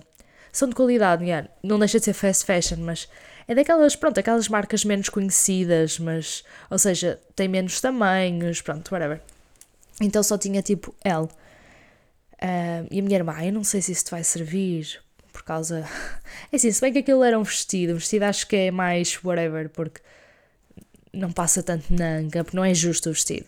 são 0.52 0.68
de 0.68 0.74
qualidade, 0.74 1.24
não 1.62 1.78
deixa 1.78 1.98
de 1.98 2.04
ser 2.04 2.14
fast 2.14 2.46
fashion, 2.46 2.78
mas 2.78 3.08
é 3.46 3.54
daquelas, 3.54 3.96
pronto, 3.96 4.18
aquelas 4.18 4.48
marcas 4.48 4.84
menos 4.84 5.08
conhecidas, 5.08 5.98
mas, 5.98 6.44
ou 6.70 6.78
seja, 6.78 7.20
tem 7.34 7.48
menos 7.48 7.80
tamanhos, 7.80 8.62
pronto, 8.62 8.90
whatever. 8.92 9.20
Então 10.00 10.22
só 10.22 10.38
tinha 10.38 10.62
tipo 10.62 10.94
L. 11.04 11.24
Uh, 11.24 12.88
e 12.90 13.00
a 13.00 13.02
minha 13.02 13.16
irmã, 13.16 13.44
eu 13.44 13.52
não 13.52 13.64
sei 13.64 13.82
se 13.82 13.92
isso 13.92 14.06
te 14.06 14.12
vai 14.12 14.24
servir, 14.24 15.00
por 15.32 15.42
causa. 15.42 15.84
É 16.52 16.56
assim, 16.56 16.70
se 16.72 16.80
bem 16.80 16.92
que 16.92 16.98
aquilo 17.00 17.22
era 17.22 17.38
um 17.38 17.42
vestido, 17.42 17.94
vestido 17.94 18.24
acho 18.24 18.46
que 18.46 18.56
é 18.56 18.70
mais 18.70 19.18
whatever, 19.22 19.68
porque 19.68 20.00
não 21.12 21.30
passa 21.30 21.62
tanto 21.62 21.92
nanga, 21.92 22.42
porque 22.42 22.56
não 22.56 22.64
é 22.64 22.72
justo 22.72 23.10
o 23.10 23.12
vestido 23.12 23.46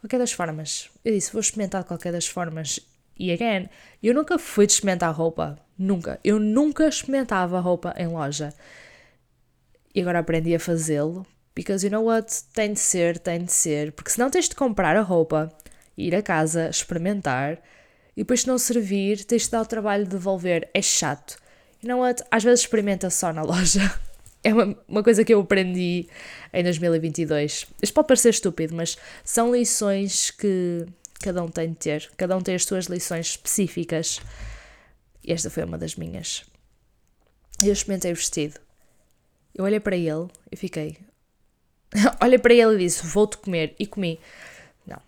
qualquer 0.00 0.18
das 0.18 0.32
formas, 0.32 0.90
eu 1.04 1.12
disse, 1.12 1.32
vou 1.32 1.40
experimentar 1.40 1.82
de 1.82 1.88
qualquer 1.88 2.12
das 2.12 2.26
formas. 2.26 2.80
E 3.18 3.32
again, 3.32 3.68
eu 4.02 4.14
nunca 4.14 4.38
fui 4.38 4.66
de 4.66 4.72
experimentar 4.72 5.12
roupa. 5.14 5.58
Nunca. 5.76 6.20
Eu 6.22 6.38
nunca 6.38 6.88
experimentava 6.88 7.58
roupa 7.60 7.94
em 7.96 8.06
loja. 8.06 8.54
E 9.94 10.00
agora 10.00 10.20
aprendi 10.20 10.54
a 10.54 10.60
fazê-lo. 10.60 11.26
Because 11.54 11.84
you 11.84 11.90
know 11.90 12.04
what? 12.04 12.44
Tem 12.52 12.72
de 12.72 12.78
ser, 12.78 13.18
tem 13.18 13.44
de 13.44 13.52
ser. 13.52 13.92
Porque 13.92 14.10
senão 14.10 14.30
tens 14.30 14.48
de 14.48 14.54
comprar 14.54 14.96
a 14.96 15.02
roupa, 15.02 15.52
ir 15.96 16.14
a 16.14 16.22
casa, 16.22 16.68
experimentar. 16.68 17.58
E 18.16 18.20
depois, 18.20 18.42
se 18.42 18.46
não 18.46 18.58
servir, 18.58 19.24
tens 19.24 19.42
de 19.42 19.50
dar 19.50 19.62
o 19.62 19.66
trabalho 19.66 20.04
de 20.04 20.10
devolver. 20.10 20.70
É 20.72 20.80
chato. 20.80 21.36
You 21.82 21.88
know 21.88 22.00
what? 22.00 22.22
Às 22.30 22.44
vezes 22.44 22.60
experimenta 22.60 23.10
só 23.10 23.32
na 23.32 23.42
loja. 23.44 23.92
É 24.48 24.52
uma, 24.54 24.76
uma 24.88 25.02
coisa 25.02 25.24
que 25.24 25.34
eu 25.34 25.40
aprendi 25.40 26.08
em 26.52 26.62
2022. 26.62 27.66
Isto 27.82 27.94
pode 27.94 28.08
parecer 28.08 28.30
estúpido, 28.30 28.74
mas 28.74 28.96
são 29.22 29.54
lições 29.54 30.30
que 30.30 30.86
cada 31.20 31.42
um 31.42 31.48
tem 31.48 31.70
de 31.70 31.76
ter. 31.76 32.10
Cada 32.16 32.36
um 32.36 32.40
tem 32.40 32.54
as 32.54 32.64
suas 32.64 32.86
lições 32.86 33.28
específicas. 33.28 34.20
E 35.22 35.32
esta 35.32 35.50
foi 35.50 35.64
uma 35.64 35.76
das 35.76 35.96
minhas. 35.96 36.44
Eu 37.62 37.72
experimentei 37.72 38.12
o 38.12 38.16
vestido. 38.16 38.58
Eu 39.54 39.64
olhei 39.64 39.80
para 39.80 39.96
ele 39.96 40.28
e 40.50 40.56
fiquei. 40.56 40.96
olhei 42.22 42.38
para 42.38 42.54
ele 42.54 42.76
e 42.76 42.78
disse: 42.78 43.06
Vou-te 43.06 43.36
comer. 43.36 43.74
E 43.78 43.86
comi. 43.86 44.18
Não, 44.86 45.00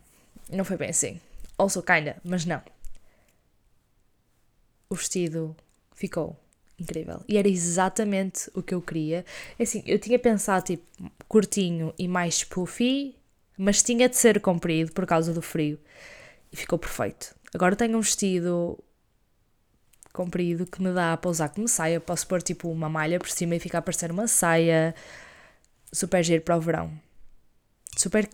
não 0.50 0.64
foi 0.64 0.76
bem 0.76 0.90
assim. 0.90 1.18
Also, 1.56 1.82
kinda, 1.82 2.16
mas 2.22 2.44
não. 2.44 2.60
O 4.90 4.96
vestido 4.96 5.56
ficou 5.94 6.36
incrível. 6.80 7.22
E 7.28 7.36
era 7.36 7.48
exatamente 7.48 8.50
o 8.54 8.62
que 8.62 8.74
eu 8.74 8.80
queria. 8.80 9.24
É 9.58 9.62
assim, 9.62 9.82
eu 9.86 9.98
tinha 9.98 10.18
pensado 10.18 10.64
tipo 10.64 10.84
curtinho 11.28 11.94
e 11.98 12.08
mais 12.08 12.42
puffy, 12.42 13.14
mas 13.56 13.82
tinha 13.82 14.08
de 14.08 14.16
ser 14.16 14.40
comprido 14.40 14.92
por 14.92 15.06
causa 15.06 15.32
do 15.32 15.42
frio. 15.42 15.78
E 16.52 16.56
ficou 16.56 16.78
perfeito. 16.78 17.34
Agora 17.54 17.76
tenho 17.76 17.98
um 17.98 18.00
vestido 18.00 18.78
comprido 20.12 20.66
que 20.66 20.82
me 20.82 20.92
dá 20.92 21.16
para 21.16 21.30
usar 21.30 21.50
como 21.50 21.68
saia. 21.68 22.00
Posso 22.00 22.26
pôr 22.26 22.42
tipo 22.42 22.70
uma 22.70 22.88
malha 22.88 23.18
por 23.18 23.30
cima 23.30 23.54
e 23.54 23.60
ficar 23.60 23.78
a 23.78 23.82
parecer 23.82 24.10
uma 24.10 24.26
saia. 24.26 24.94
Super 25.92 26.24
giro 26.24 26.42
para 26.42 26.56
o 26.56 26.60
verão. 26.60 26.92
Super 27.96 28.28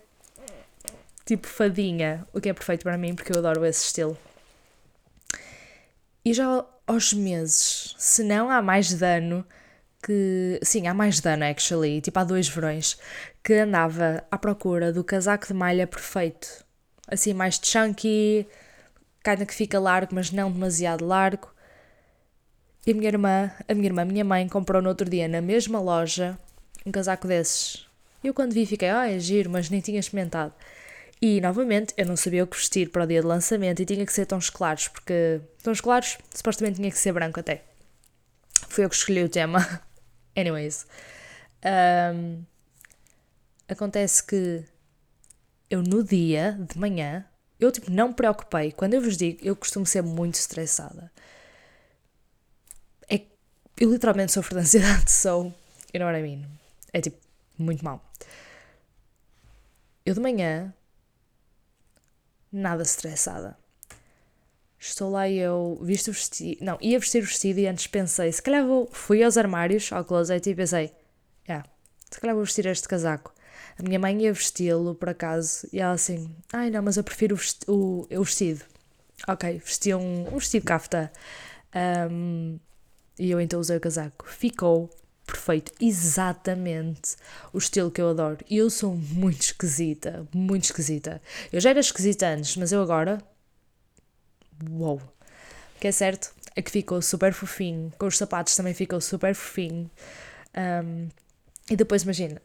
tipo 1.25 1.47
fadinha, 1.49 2.27
o 2.33 2.41
que 2.41 2.49
é 2.49 2.55
perfeito 2.55 2.85
para 2.85 2.97
mim 2.97 3.15
porque 3.15 3.33
eu 3.33 3.39
adoro 3.39 3.65
esse 3.65 3.85
estilo. 3.85 4.17
E 6.25 6.33
já 6.33 6.65
aos 6.87 7.13
meses, 7.13 7.95
se 7.99 8.23
não 8.23 8.51
há 8.51 8.63
mais 8.63 8.93
dano 8.95 9.45
que. 10.03 10.61
Sim, 10.63 10.87
há 10.87 10.95
mais 10.95 11.21
dano, 11.21 11.45
actually. 11.45 12.01
Tipo, 12.01 12.19
há 12.21 12.25
dois 12.25 12.49
verões 12.49 12.99
que 13.43 13.55
andava 13.55 14.25
à 14.31 14.39
procura 14.39 14.93
do 14.93 15.03
casaco 15.05 15.47
de 15.47 15.55
malha 15.55 15.87
perfeito. 15.87 16.65
Assim, 17.09 17.35
mais 17.35 17.61
chunky, 17.63 18.47
cada 19.23 19.45
que 19.47 19.55
fica 19.55 19.79
largo, 19.79 20.15
mas 20.15 20.31
não 20.31 20.51
demasiado 20.51 21.05
largo. 21.05 21.49
E 22.87 22.93
a 22.93 22.95
minha 22.95 23.09
irmã, 23.09 23.51
a 23.69 23.75
minha 23.75 23.87
irmã, 23.87 24.03
a 24.03 24.05
minha 24.05 24.25
mãe, 24.25 24.49
comprou 24.49 24.81
no 24.81 24.89
outro 24.89 25.09
dia 25.11 25.27
na 25.27 25.41
mesma 25.41 25.81
loja 25.81 26.39
um 26.85 26.93
casaco 26.93 27.27
desses. 27.27 27.87
Eu 28.23 28.33
quando 28.33 28.53
vi 28.53 28.65
fiquei, 28.65 28.89
ah, 28.89 29.11
é 29.11 29.19
giro, 29.19 29.51
mas 29.51 29.69
nem 29.71 29.81
tinha 29.81 29.99
experimentado. 29.99 30.55
E 31.21 31.41
novamente 31.41 31.95
eu 31.97 32.07
não 32.07 32.17
sabia 32.17 32.45
o 32.45 32.47
que 32.47 32.57
vestir 32.57 32.91
para 32.91 33.05
o 33.05 33.07
dia 33.07 33.21
de 33.21 33.27
lançamento 33.27 33.81
e 33.81 33.87
tinha 33.87 34.05
que 34.05 34.13
ser 34.13 34.27
tons 34.27 34.51
claros, 34.51 34.89
porque 34.89 35.41
tons 35.63 35.81
claros 35.81 36.19
supostamente 36.35 36.77
tinha 36.77 36.91
que 36.91 36.99
ser 36.99 37.13
branco 37.13 37.41
até. 37.41 37.65
Fui 38.69 38.85
eu 38.85 38.91
que 38.91 38.97
escolhi 38.97 39.25
o 39.25 39.29
tema. 39.29 39.81
Anyways. 40.37 40.87
Um, 41.65 42.45
acontece 43.69 44.23
que 44.23 44.65
eu 45.71 45.83
no 45.83 46.05
dia 46.05 46.53
de 46.71 46.79
manhã, 46.79 47.25
eu 47.59 47.73
tipo 47.73 47.91
não 47.91 48.09
me 48.09 48.15
preocupei. 48.15 48.73
Quando 48.73 48.95
eu 48.95 49.01
vos 49.01 49.17
digo, 49.17 49.39
eu 49.43 49.57
costumo 49.57 49.87
ser 49.87 50.03
muito 50.03 50.35
estressada. 50.35 51.11
É 53.09 53.23
eu 53.81 53.91
literalmente 53.91 54.33
sofro 54.33 54.55
de 54.55 54.61
ansiedade, 54.61 55.11
so 55.11 55.53
you 55.95 56.01
know 56.01 56.07
what 56.07 56.19
I 56.19 56.23
mean. 56.23 56.47
É 56.93 57.01
tipo 57.01 57.19
muito 57.59 57.83
mal. 57.85 58.05
Eu 60.05 60.15
de 60.15 60.21
manhã 60.21 60.73
nada 62.53 62.83
estressada. 62.83 63.57
Estou 64.79 65.11
lá 65.11 65.29
e 65.29 65.39
eu 65.39 65.79
visto 65.83 66.09
o 66.09 66.13
vestido. 66.13 66.65
Não, 66.65 66.79
ia 66.81 66.99
vestir 66.99 67.23
o 67.23 67.27
vestido 67.27 67.59
e 67.59 67.67
antes 67.67 67.87
pensei, 67.87 68.31
se 68.31 68.43
calhar 68.43 68.65
vou. 68.65 68.89
Fui 68.93 69.23
aos 69.23 69.37
armários, 69.37 69.91
ao 69.93 70.05
closet 70.05 70.49
e 70.49 70.55
pensei, 70.55 70.93
yeah, 71.49 71.67
se 72.11 72.21
calhar 72.21 72.37
vou 72.37 72.45
vestir 72.45 72.67
este 72.67 72.87
casaco. 72.87 73.35
A 73.79 73.83
minha 73.83 73.99
mãe 73.99 74.23
ia 74.23 74.33
vesti-lo 74.33 74.95
por 74.95 75.09
acaso 75.09 75.67
e 75.73 75.81
ela 75.81 75.93
assim, 75.93 76.35
ai 76.53 76.71
não, 76.71 76.83
mas 76.83 76.97
eu 76.97 77.05
prefiro 77.05 77.35
o, 77.35 77.39
vesti 77.39 77.71
o, 77.71 78.07
o 78.11 78.25
vestido. 78.25 78.65
Ok, 79.27 79.59
vesti 79.59 79.95
um, 79.95 80.35
um 80.35 80.39
vestido 80.39 80.65
cafta. 80.65 81.11
Um, 82.11 82.59
e 83.19 83.31
eu 83.31 83.41
então 83.41 83.59
usei 83.59 83.77
o 83.77 83.81
casaco. 83.81 84.27
Ficou 84.29 84.91
perfeito, 85.27 85.73
exatamente 85.81 87.17
o 87.53 87.59
estilo 87.59 87.91
que 87.91 88.01
eu 88.01 88.11
adoro. 88.11 88.39
E 88.49 88.57
eu 88.57 88.71
sou 88.71 88.95
muito 88.95 89.41
esquisita, 89.41 90.27
muito 90.33 90.65
esquisita. 90.65 91.21
Eu 91.53 91.61
já 91.61 91.71
era 91.71 91.81
esquisita 91.81 92.29
antes, 92.29 92.57
mas 92.57 92.73
eu 92.73 92.81
agora. 92.81 93.21
Uou! 94.71 94.97
O 94.97 95.79
que 95.81 95.89
é 95.89 95.93
certo 95.93 96.33
é 96.55 96.63
que 96.63 96.71
ficou 96.71 97.03
super 97.03 97.33
fofinho, 97.35 97.93
com 97.99 98.07
os 98.07 98.17
sapatos 98.17 98.57
também 98.57 98.73
ficou 98.73 99.01
super 99.01 99.35
fofinho. 99.35 99.91
Um, 100.57 101.09
e 101.71 101.77
depois 101.77 102.05
imagina, 102.05 102.41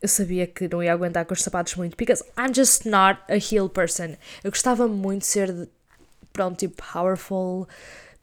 eu 0.00 0.08
sabia 0.08 0.46
que 0.46 0.68
não 0.68 0.82
ia 0.82 0.92
aguentar 0.92 1.24
com 1.24 1.34
os 1.34 1.42
sapatos 1.42 1.74
muito, 1.74 1.96
because 1.96 2.22
I'm 2.38 2.54
just 2.54 2.84
not 2.84 3.20
a 3.28 3.36
heel 3.36 3.68
person. 3.68 4.14
Eu 4.44 4.50
gostava 4.50 4.86
muito 4.86 5.22
de 5.22 5.26
ser, 5.26 5.68
pronto, 6.32 6.58
tipo, 6.58 6.80
powerful 6.92 7.66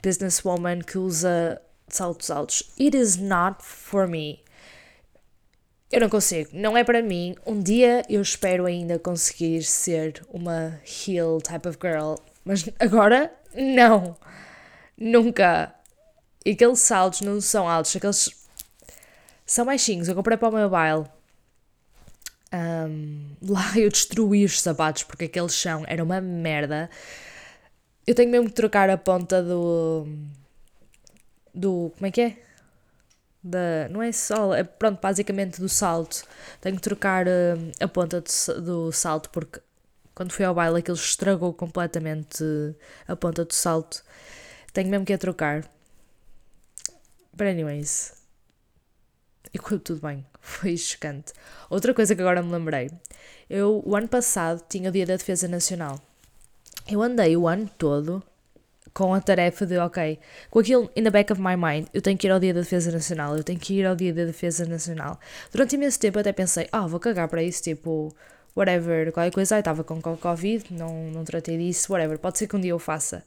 businesswoman 0.01 0.79
que 0.79 0.97
usa 0.97 1.61
saltos 1.87 2.31
altos. 2.31 2.71
It 2.79 2.97
is 2.97 3.17
not 3.17 3.63
for 3.63 4.07
me. 4.07 4.43
Eu 5.91 6.01
não 6.01 6.09
consigo, 6.09 6.49
não 6.53 6.75
é 6.75 6.83
para 6.83 7.03
mim. 7.03 7.35
Um 7.45 7.61
dia 7.61 8.03
eu 8.09 8.21
espero 8.21 8.65
ainda 8.65 8.97
conseguir 8.97 9.61
ser 9.63 10.25
uma 10.29 10.79
heel 10.85 11.39
type 11.39 11.67
of 11.67 11.77
girl, 11.79 12.15
mas 12.43 12.67
agora 12.79 13.31
não. 13.55 14.17
Nunca. 14.97 15.73
E 16.45 16.51
aqueles 16.51 16.79
saltos 16.79 17.21
não 17.21 17.39
são 17.39 17.69
altos, 17.69 17.95
aqueles 17.95 18.47
são 19.45 19.65
baixinhos. 19.65 20.07
Eu 20.07 20.15
comprei 20.15 20.35
para 20.35 20.49
o 20.49 20.51
meu 20.51 20.69
baile. 20.69 21.05
Um, 22.53 23.35
lá 23.41 23.73
eu 23.77 23.89
destruí 23.89 24.45
os 24.45 24.61
sapatos 24.61 25.03
porque 25.03 25.25
aquele 25.25 25.49
chão 25.49 25.83
era 25.87 26.03
uma 26.03 26.19
merda. 26.21 26.89
Eu 28.05 28.13
tenho 28.13 28.29
mesmo 28.29 28.47
que 28.47 28.55
trocar 28.55 28.89
a 28.89 28.97
ponta 28.97 29.41
do. 29.41 30.07
Do. 31.53 31.91
como 31.95 32.07
é 32.07 32.11
que 32.11 32.21
é? 32.21 32.37
Da, 33.43 33.89
não 33.89 34.01
é 34.01 34.11
só, 34.11 34.53
é 34.53 34.63
pronto, 34.63 35.01
basicamente 35.01 35.59
do 35.59 35.67
salto. 35.67 36.23
Tenho 36.61 36.77
que 36.77 36.81
trocar 36.81 37.27
uh, 37.27 37.71
a 37.79 37.87
ponta 37.87 38.21
do, 38.21 38.61
do 38.61 38.91
salto 38.91 39.29
porque 39.29 39.59
quando 40.15 40.31
fui 40.31 40.45
ao 40.45 40.53
baile 40.53 40.79
aquilo 40.79 40.95
estragou 40.95 41.53
completamente 41.53 42.43
a 43.07 43.15
ponta 43.15 43.43
do 43.43 43.53
salto. 43.53 44.03
Tenho 44.71 44.89
mesmo 44.89 45.05
que 45.05 45.13
a 45.13 45.17
trocar. 45.17 45.69
But 47.33 47.47
anyways. 47.47 48.13
E 49.53 49.59
tudo 49.59 50.01
bem. 50.01 50.25
Foi 50.39 50.75
chocante. 50.77 51.33
Outra 51.69 51.93
coisa 51.93 52.15
que 52.15 52.21
agora 52.21 52.41
me 52.41 52.51
lembrei. 52.51 52.91
Eu, 53.49 53.81
o 53.85 53.95
ano 53.95 54.07
passado, 54.07 54.63
tinha 54.67 54.89
o 54.89 54.91
Dia 54.91 55.05
da 55.05 55.15
Defesa 55.15 55.47
Nacional. 55.47 55.99
Eu 56.87 57.01
andei 57.01 57.35
o 57.37 57.47
ano 57.47 57.69
todo 57.77 58.23
com 58.93 59.13
a 59.13 59.21
tarefa 59.21 59.65
de, 59.65 59.77
ok, 59.77 60.19
com 60.49 60.59
aquilo 60.59 60.91
in 60.95 61.03
the 61.03 61.09
back 61.09 61.31
of 61.31 61.41
my 61.41 61.55
mind, 61.55 61.87
eu 61.93 62.01
tenho 62.01 62.17
que 62.17 62.27
ir 62.27 62.31
ao 62.31 62.39
Dia 62.39 62.53
da 62.53 62.61
Defesa 62.61 62.91
Nacional, 62.91 63.35
eu 63.35 63.43
tenho 63.43 63.59
que 63.59 63.73
ir 63.73 63.85
ao 63.85 63.95
Dia 63.95 64.13
da 64.13 64.25
Defesa 64.25 64.65
Nacional. 64.65 65.19
Durante 65.51 65.75
imenso 65.75 65.99
tempo 65.99 66.19
até 66.19 66.31
pensei, 66.31 66.67
ah, 66.71 66.85
oh, 66.85 66.87
vou 66.87 66.99
cagar 66.99 67.27
para 67.27 67.41
isso, 67.41 67.63
tipo, 67.63 68.15
whatever, 68.55 69.11
qualquer 69.11 69.31
coisa, 69.31 69.57
estava 69.57 69.83
com 69.83 70.01
Covid, 70.01 70.73
não, 70.73 71.11
não 71.11 71.23
tratei 71.23 71.57
disso, 71.57 71.91
whatever, 71.91 72.19
pode 72.19 72.37
ser 72.37 72.47
que 72.47 72.55
um 72.55 72.61
dia 72.61 72.71
eu 72.71 72.79
faça. 72.79 73.23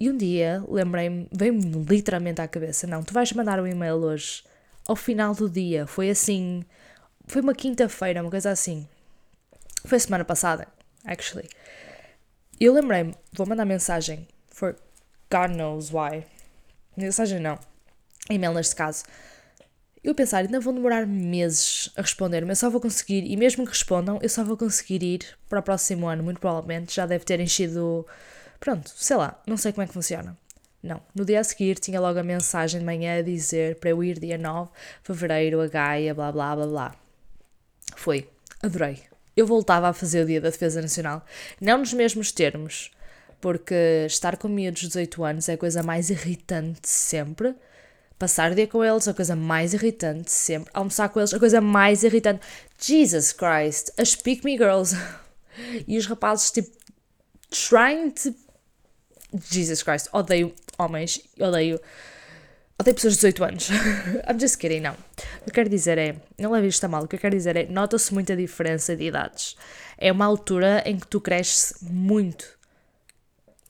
E 0.00 0.08
um 0.08 0.16
dia, 0.16 0.62
lembrei-me, 0.68 1.28
veio-me 1.32 1.84
literalmente 1.84 2.40
à 2.40 2.46
cabeça: 2.46 2.86
não, 2.86 3.02
tu 3.02 3.12
vais 3.12 3.32
mandar 3.32 3.58
um 3.58 3.66
e-mail 3.66 3.96
hoje, 3.96 4.44
ao 4.86 4.94
final 4.94 5.34
do 5.34 5.50
dia. 5.50 5.86
Foi 5.86 6.08
assim. 6.08 6.64
Foi 7.26 7.42
uma 7.42 7.52
quinta-feira, 7.52 8.22
uma 8.22 8.30
coisa 8.30 8.50
assim. 8.50 8.88
Foi 9.84 9.98
semana 9.98 10.24
passada, 10.24 10.68
actually. 11.04 11.48
Eu 12.60 12.72
lembrei-me: 12.72 13.12
vou 13.32 13.44
mandar 13.44 13.64
mensagem, 13.64 14.28
for 14.48 14.76
God 15.30 15.56
knows 15.56 15.90
why. 15.90 16.24
Mensagem 16.96 17.40
não, 17.40 17.58
e-mail 18.30 18.54
neste 18.54 18.74
caso. 18.74 19.04
Eu 20.02 20.14
pensar, 20.14 20.38
ainda 20.38 20.60
vão 20.60 20.72
demorar 20.72 21.06
meses 21.06 21.90
a 21.96 22.02
responder, 22.02 22.44
mas 22.44 22.58
só 22.58 22.70
vou 22.70 22.80
conseguir, 22.80 23.24
e 23.24 23.36
mesmo 23.36 23.64
que 23.64 23.72
respondam, 23.72 24.18
eu 24.22 24.28
só 24.28 24.44
vou 24.44 24.56
conseguir 24.56 25.02
ir 25.02 25.38
para 25.48 25.58
o 25.60 25.62
próximo 25.62 26.06
ano, 26.06 26.22
muito 26.22 26.40
provavelmente. 26.40 26.94
Já 26.94 27.04
deve 27.04 27.24
ter 27.24 27.40
enchido 27.40 28.06
Pronto, 28.60 28.90
sei 28.96 29.16
lá, 29.16 29.40
não 29.46 29.56
sei 29.56 29.72
como 29.72 29.84
é 29.84 29.86
que 29.86 29.92
funciona. 29.92 30.36
Não. 30.82 31.00
No 31.14 31.24
dia 31.24 31.40
a 31.40 31.44
seguir 31.44 31.78
tinha 31.78 32.00
logo 32.00 32.18
a 32.18 32.22
mensagem 32.22 32.80
de 32.80 32.86
manhã 32.86 33.18
a 33.18 33.22
dizer 33.22 33.76
para 33.76 33.90
eu 33.90 34.02
ir 34.02 34.18
dia 34.18 34.38
9 34.38 34.70
de 34.70 34.76
fevereiro 35.02 35.60
a 35.60 35.66
Gaia, 35.66 36.14
blá 36.14 36.30
blá 36.32 36.54
blá 36.54 36.66
blá. 36.66 36.94
Foi. 37.96 38.28
Adorei. 38.62 39.02
Eu 39.36 39.46
voltava 39.46 39.88
a 39.88 39.92
fazer 39.92 40.22
o 40.22 40.26
Dia 40.26 40.40
da 40.40 40.50
Defesa 40.50 40.82
Nacional. 40.82 41.24
Não 41.60 41.78
nos 41.78 41.92
mesmos 41.92 42.32
termos, 42.32 42.90
porque 43.40 44.04
estar 44.06 44.36
com 44.36 44.48
miúdos 44.48 44.80
de 44.80 44.86
18 44.88 45.24
anos 45.24 45.48
é 45.48 45.54
a 45.54 45.58
coisa 45.58 45.82
mais 45.82 46.10
irritante 46.10 46.88
sempre. 46.88 47.54
Passar 48.18 48.50
o 48.50 48.54
dia 48.54 48.66
com 48.66 48.84
eles 48.84 49.06
é 49.06 49.10
a 49.10 49.14
coisa 49.14 49.36
mais 49.36 49.74
irritante 49.74 50.30
sempre. 50.30 50.70
Almoçar 50.74 51.08
com 51.08 51.20
eles 51.20 51.32
é 51.32 51.36
a 51.36 51.38
coisa 51.38 51.60
mais 51.60 52.02
irritante. 52.02 52.40
Jesus 52.80 53.32
Christ! 53.32 53.90
As 53.96 54.16
Pick 54.16 54.44
Me 54.44 54.56
Girls. 54.56 54.96
E 55.88 55.98
os 55.98 56.06
rapazes, 56.06 56.52
tipo, 56.52 56.70
trying 57.50 58.10
to 58.10 58.32
Jesus 59.50 59.82
Christ, 59.82 60.08
odeio 60.12 60.54
homens, 60.78 61.20
odeio. 61.38 61.80
Odeio 62.80 62.94
pessoas 62.94 63.14
de 63.14 63.18
18 63.18 63.44
anos. 63.44 63.68
I'm 64.28 64.38
just 64.38 64.56
kidding, 64.56 64.80
não. 64.80 64.92
O 64.92 65.44
que 65.44 65.50
eu 65.50 65.54
quero 65.54 65.68
dizer 65.68 65.98
é. 65.98 66.14
Não 66.38 66.52
leve 66.52 66.68
isto 66.68 66.84
a 66.84 66.88
mal. 66.88 67.02
O 67.02 67.08
que 67.08 67.16
eu 67.16 67.20
quero 67.20 67.36
dizer 67.36 67.56
é. 67.56 67.66
Nota-se 67.66 68.14
muita 68.14 68.36
diferença 68.36 68.94
de 68.94 69.04
idades. 69.04 69.56
É 69.96 70.12
uma 70.12 70.26
altura 70.26 70.84
em 70.86 70.96
que 70.96 71.06
tu 71.08 71.20
cresces 71.20 71.74
muito. 71.82 72.57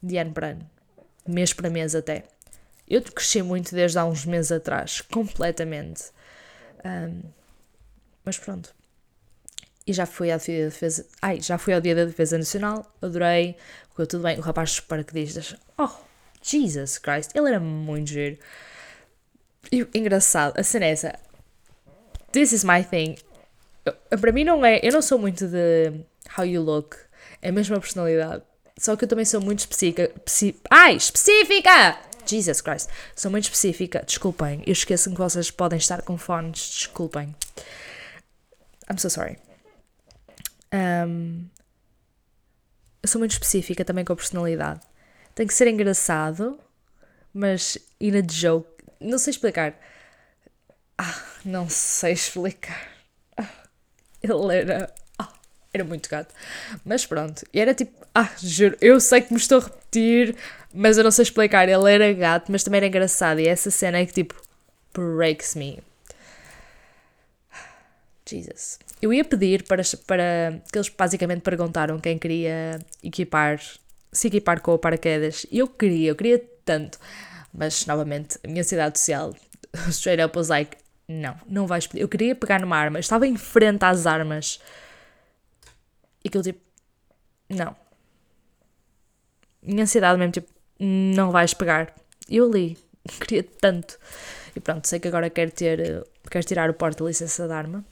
De 0.02 0.16
ano 0.16 0.32
para 0.32 0.48
ano. 0.48 0.70
Mês 1.26 1.52
para 1.52 1.70
mês 1.70 1.94
até. 1.94 2.24
Eu 2.88 3.02
cresci 3.02 3.42
muito 3.42 3.74
desde 3.74 3.98
há 3.98 4.04
uns 4.04 4.24
meses 4.24 4.52
atrás. 4.52 5.00
Completamente. 5.02 6.04
Um, 6.84 7.22
mas 8.24 8.38
pronto. 8.38 8.74
E 9.86 9.92
já 9.92 10.06
fui 10.06 10.30
ao 10.30 10.38
dia 10.38 10.64
da 10.64 10.68
defesa. 10.68 11.06
Ai, 11.20 11.40
já 11.40 11.58
fui 11.58 11.74
ao 11.74 11.80
dia 11.80 11.94
da 11.94 12.04
defesa 12.04 12.36
nacional. 12.38 12.90
Adorei 13.00 13.56
ficou 13.88 14.06
tudo 14.06 14.22
bem. 14.22 14.38
O 14.38 14.42
rapaz 14.42 14.70
dos 14.70 14.80
paraquedistas, 14.80 15.56
oh, 15.78 15.90
Jesus 16.42 16.98
Christ, 16.98 17.30
ele 17.34 17.48
era 17.48 17.60
muito 17.60 18.10
giro. 18.10 18.38
E 19.72 19.86
engraçado, 19.94 20.58
a 20.58 20.62
cena 20.62 20.86
é 20.86 20.90
essa. 20.90 21.18
This 22.32 22.52
is 22.52 22.64
my 22.64 22.84
thing. 22.84 23.16
Eu, 24.10 24.18
para 24.18 24.32
mim 24.32 24.44
não 24.44 24.64
é. 24.64 24.80
Eu 24.82 24.92
não 24.92 25.02
sou 25.02 25.18
muito 25.18 25.46
de 25.46 25.92
how 26.36 26.44
you 26.44 26.62
look. 26.62 26.96
É 27.40 27.48
a 27.48 27.52
mesma 27.52 27.80
personalidade. 27.80 28.42
Só 28.78 28.94
que 28.96 29.04
eu 29.04 29.08
também 29.08 29.24
sou 29.24 29.40
muito 29.40 29.60
específica. 29.60 30.12
Ai, 30.70 30.94
específica! 30.94 31.98
Jesus 32.24 32.60
Christ. 32.60 32.88
Sou 33.16 33.30
muito 33.30 33.44
específica. 33.44 34.04
Desculpem. 34.06 34.62
Eu 34.66 34.72
esqueço 34.72 35.10
que 35.10 35.16
vocês 35.16 35.50
podem 35.50 35.78
estar 35.78 36.02
com 36.02 36.16
fones. 36.16 36.60
Desculpem. 36.60 37.34
I'm 38.88 38.98
so 38.98 39.10
sorry. 39.10 39.38
Um, 40.72 41.48
eu 43.02 43.08
sou 43.08 43.18
muito 43.18 43.32
específica 43.32 43.84
também 43.84 44.04
com 44.04 44.12
a 44.12 44.16
personalidade. 44.16 44.80
Tem 45.34 45.46
que 45.46 45.54
ser 45.54 45.66
engraçado, 45.66 46.58
mas 47.32 47.78
in 48.00 48.16
a 48.16 48.22
joke. 48.22 48.84
Não 49.00 49.18
sei 49.18 49.32
explicar. 49.32 49.78
Ah, 50.96 51.22
não 51.44 51.68
sei 51.68 52.12
explicar. 52.14 52.88
Ah, 53.36 53.48
ele 54.22 54.32
era. 55.72 55.84
Muito 55.84 56.08
gato. 56.08 56.34
Mas 56.84 57.06
pronto. 57.06 57.44
Era 57.52 57.74
tipo. 57.74 58.06
Ah, 58.14 58.30
juro, 58.42 58.76
eu 58.80 59.00
sei 59.00 59.20
que 59.20 59.32
me 59.32 59.38
estou 59.38 59.58
a 59.58 59.64
repetir, 59.64 60.36
mas 60.72 60.98
eu 60.98 61.04
não 61.04 61.10
sei 61.10 61.22
explicar. 61.22 61.68
Ele 61.68 61.92
era 61.92 62.12
gato, 62.12 62.50
mas 62.50 62.62
também 62.62 62.78
era 62.78 62.86
engraçado. 62.86 63.40
E 63.40 63.48
essa 63.48 63.70
cena 63.70 63.98
é 63.98 64.06
que 64.06 64.12
tipo. 64.12 64.34
breaks 64.94 65.54
me. 65.54 65.78
Jesus. 68.28 68.78
Eu 69.00 69.12
ia 69.12 69.24
pedir 69.24 69.62
para, 69.62 69.82
para 70.06 70.60
que 70.70 70.78
eles 70.78 70.88
basicamente 70.88 71.40
perguntaram 71.40 71.98
quem 71.98 72.18
queria 72.18 72.78
equipar, 73.02 73.60
se 74.12 74.26
equipar 74.26 74.60
com 74.60 74.74
o 74.74 74.78
paraquedas. 74.78 75.46
E 75.50 75.58
eu 75.58 75.68
queria, 75.68 76.10
eu 76.10 76.16
queria 76.16 76.42
tanto. 76.64 76.98
Mas, 77.52 77.86
novamente, 77.86 78.38
a 78.44 78.48
minha 78.48 78.64
cidade 78.64 78.98
social, 78.98 79.34
straight 79.88 80.22
up 80.22 80.36
was 80.36 80.48
like, 80.48 80.76
não, 81.08 81.36
não 81.48 81.66
vais 81.66 81.86
pedir. 81.86 82.02
Eu 82.02 82.08
queria 82.08 82.34
pegar 82.34 82.60
numa 82.60 82.76
arma, 82.76 82.98
eu 82.98 83.00
estava 83.00 83.26
em 83.26 83.36
frente 83.36 83.84
às 83.84 84.06
armas. 84.06 84.60
Aquilo 86.26 86.42
tipo, 86.42 86.60
não. 87.48 87.74
Minha 89.62 89.84
ansiedade 89.84 90.18
mesmo, 90.18 90.32
tipo, 90.32 90.52
não 90.78 91.30
vais 91.30 91.54
pegar. 91.54 91.94
Eu 92.28 92.50
li, 92.50 92.76
queria 93.20 93.42
tanto. 93.42 93.98
E 94.54 94.60
pronto, 94.60 94.86
sei 94.86 95.00
que 95.00 95.08
agora 95.08 95.30
quero 95.30 95.50
ter, 95.50 96.06
quero 96.30 96.46
tirar 96.46 96.70
o 96.70 96.74
porta-licença 96.74 97.46
da 97.48 97.56
arma 97.56 97.84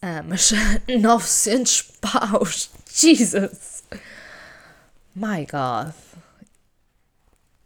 ah, 0.00 0.22
mas 0.22 0.52
900 0.86 1.82
paus! 2.00 2.70
Jesus! 2.86 3.82
My 5.14 5.44
God! 5.44 5.92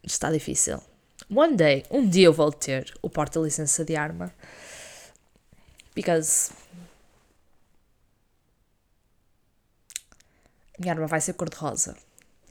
Está 0.02 0.30
difícil. 0.30 0.82
One 1.30 1.56
day, 1.56 1.84
um 1.90 2.08
dia 2.08 2.26
eu 2.26 2.32
vou 2.32 2.50
ter 2.50 2.92
o 3.02 3.10
porta-licença 3.10 3.84
de 3.84 3.96
arma. 3.96 4.32
Because. 5.94 6.50
Minha 10.82 10.94
arma 10.94 11.06
vai 11.06 11.20
ser 11.20 11.34
cor-de-rosa. 11.34 11.96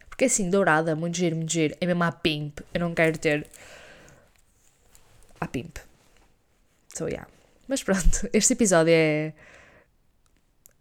Porque 0.10 0.26
assim, 0.26 0.50
dourada, 0.50 0.96
muito 0.96 1.18
giro, 1.18 1.36
muito 1.36 1.52
giro. 1.52 1.76
É 1.82 1.86
mesmo 1.86 2.02
a 2.04 2.12
pimp. 2.12 2.60
Eu 2.74 2.80
não 2.80 2.96
quero 2.96 3.18
ter. 3.18 3.46
A 5.40 5.48
pimp. 5.48 5.78
So, 6.96 7.08
yeah. 7.08 7.28
Mas 7.68 7.84
pronto, 7.84 8.30
este 8.32 8.54
episódio 8.54 8.94
é. 8.94 9.34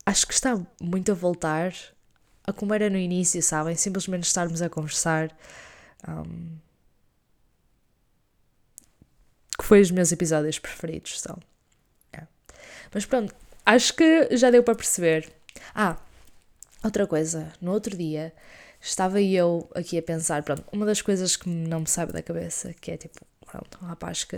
Acho 0.06 0.26
que 0.26 0.32
está 0.32 0.58
muito 0.80 1.10
a 1.10 1.14
voltar 1.14 1.72
a 2.46 2.52
como 2.52 2.72
era 2.72 2.88
no 2.88 2.96
início, 2.96 3.42
sabem? 3.42 3.74
Simplesmente 3.74 4.24
estarmos 4.24 4.62
a 4.62 4.68
conversar. 4.68 5.36
Um, 6.08 6.56
que 9.58 9.64
foi 9.64 9.80
os 9.80 9.90
meus 9.90 10.12
episódios 10.12 10.58
preferidos, 10.58 11.20
são. 11.20 11.38
Yeah. 12.14 12.30
Mas 12.94 13.04
pronto, 13.04 13.34
acho 13.66 13.94
que 13.94 14.36
já 14.36 14.50
deu 14.50 14.62
para 14.62 14.74
perceber. 14.74 15.32
Ah, 15.74 15.96
outra 16.82 17.06
coisa, 17.06 17.52
no 17.60 17.72
outro 17.72 17.96
dia 17.96 18.32
estava 18.80 19.20
eu 19.20 19.68
aqui 19.74 19.98
a 19.98 20.02
pensar, 20.02 20.42
pronto, 20.42 20.64
uma 20.72 20.86
das 20.86 21.02
coisas 21.02 21.36
que 21.36 21.48
não 21.48 21.80
me 21.80 21.88
sabe 21.88 22.12
da 22.12 22.22
cabeça, 22.22 22.72
que 22.74 22.90
é 22.90 22.96
tipo, 22.96 23.20
pronto, 23.44 23.78
um 23.82 23.86
rapaz 23.86 24.24
que. 24.24 24.36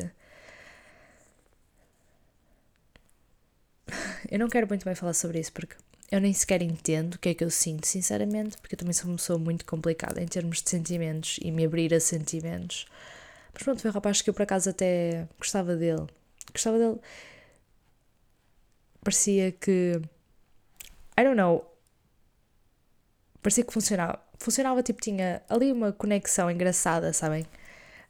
Eu 4.31 4.38
não 4.38 4.48
quero 4.48 4.66
muito 4.66 4.85
bem 4.85 4.94
falar 4.94 5.14
sobre 5.14 5.38
isso 5.38 5.52
porque 5.52 5.76
eu 6.11 6.20
nem 6.20 6.33
sequer 6.33 6.62
entendo 6.62 7.14
o 7.14 7.18
que 7.18 7.31
é 7.31 7.35
que 7.35 7.44
eu 7.44 7.50
sinto, 7.50 7.87
sinceramente, 7.87 8.57
porque 8.59 8.74
eu 8.74 8.78
também 8.78 8.92
sou 8.92 9.11
uma 9.11 9.16
pessoa 9.16 9.38
muito 9.38 9.64
complicada 9.64 10.22
em 10.22 10.26
termos 10.26 10.62
de 10.62 10.70
sentimentos 10.70 11.38
e 11.42 11.50
me 11.50 11.64
abrir 11.64 11.94
a 11.94 12.00
sentimentos. 12.00 12.87
Mas 13.52 13.62
pronto, 13.62 13.81
foi 13.81 13.90
um 13.90 13.94
rapaz 13.94 14.22
que 14.22 14.31
eu 14.31 14.35
por 14.35 14.42
acaso 14.42 14.70
até 14.70 15.26
gostava 15.38 15.76
dele. 15.76 16.07
Gostava 16.52 16.78
dele. 16.78 17.00
Parecia 19.02 19.52
que. 19.52 20.00
I 21.18 21.24
don't 21.24 21.37
know. 21.37 21.71
Parecia 23.42 23.64
que 23.64 23.72
funcionava. 23.72 24.20
Funcionava 24.38 24.83
tipo, 24.83 25.00
tinha 25.00 25.42
ali 25.48 25.72
uma 25.72 25.92
conexão 25.92 26.50
engraçada, 26.50 27.12
sabem? 27.12 27.46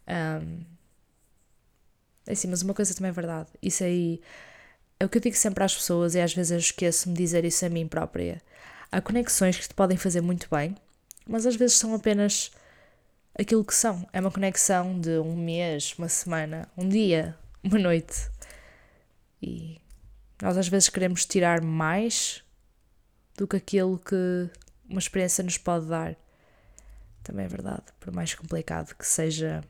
Um, 0.09 0.65
é 2.27 2.33
assim, 2.33 2.49
mas 2.49 2.63
uma 2.63 2.75
coisa 2.75 2.95
também 2.95 3.11
é 3.11 3.13
verdade. 3.13 3.49
Isso 3.63 3.83
aí 3.83 4.21
é 5.01 5.05
o 5.05 5.09
que 5.09 5.19
eu 5.19 5.23
digo 5.23 5.37
sempre 5.37 5.65
às 5.65 5.75
pessoas 5.75 6.15
e 6.15 6.21
às 6.21 6.33
vezes 6.35 6.53
eu 6.53 6.59
esqueço-me 6.59 7.15
de 7.15 7.23
dizer 7.23 7.45
isso 7.45 7.65
a 7.67 7.69
mim 7.69 7.89
própria. 7.89 8.41
Há 8.91 9.01
conexões 9.01 9.59
que 9.59 9.69
te 9.69 9.75
podem 9.75 9.97
fazer 9.97 10.21
muito 10.21 10.49
bem, 10.51 10.77
mas 11.27 11.47
às 11.47 11.57
vezes 11.57 11.77
são 11.77 11.95
apenas 11.95 12.53
aquilo 13.39 13.65
que 13.65 13.75
são. 13.75 14.07
É 14.13 14.21
uma 14.21 14.31
conexão 14.31 15.01
de 15.01 15.19
um 15.19 15.37
mês, 15.37 15.95
uma 15.99 16.09
semana, 16.09 16.69
um 16.77 16.89
dia, 16.89 17.37
uma 17.65 17.79
noite. 17.79 18.31
E 19.43 19.81
nós 20.41 20.57
às 20.57 20.69
vezes 20.69 20.89
queremos 20.89 21.25
tirar 21.25 21.61
mais 21.61 22.45
do 23.37 23.49
que 23.49 23.57
aquilo 23.57 23.99
que 23.99 24.51
uma 24.93 25.01
experiência 25.01 25.43
nos 25.43 25.59
pode 25.59 25.87
dar. 25.87 26.17
Também 27.23 27.47
é 27.47 27.49
verdade, 27.49 27.85
por 28.01 28.13
mais 28.13 28.35
complicado 28.35 28.95
que 28.95 29.07
seja 29.07 29.63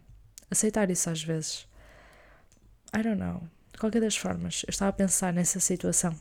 aceitar 0.50 0.90
isso 0.90 1.08
às 1.10 1.22
vezes. 1.22 1.66
I 2.94 3.02
don't 3.02 3.18
know. 3.18 3.42
De 3.72 3.78
qualquer 3.78 4.00
das 4.00 4.16
formas, 4.16 4.62
eu 4.66 4.70
estava 4.70 4.90
a 4.90 4.92
pensar 4.92 5.32
nessa 5.32 5.58
situação. 5.60 6.14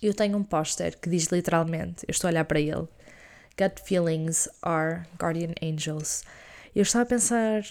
Eu 0.00 0.14
tenho 0.14 0.36
um 0.36 0.42
póster 0.42 0.98
que 0.98 1.08
diz 1.08 1.26
literalmente, 1.26 2.04
eu 2.08 2.12
estou 2.12 2.28
a 2.28 2.30
olhar 2.30 2.44
para 2.44 2.60
ele, 2.60 2.88
Gut 3.56 3.80
feelings 3.80 4.48
are 4.62 5.06
guardian 5.16 5.54
angels. 5.62 6.24
Eu 6.74 6.82
estava 6.82 7.04
a 7.04 7.06
pensar 7.06 7.62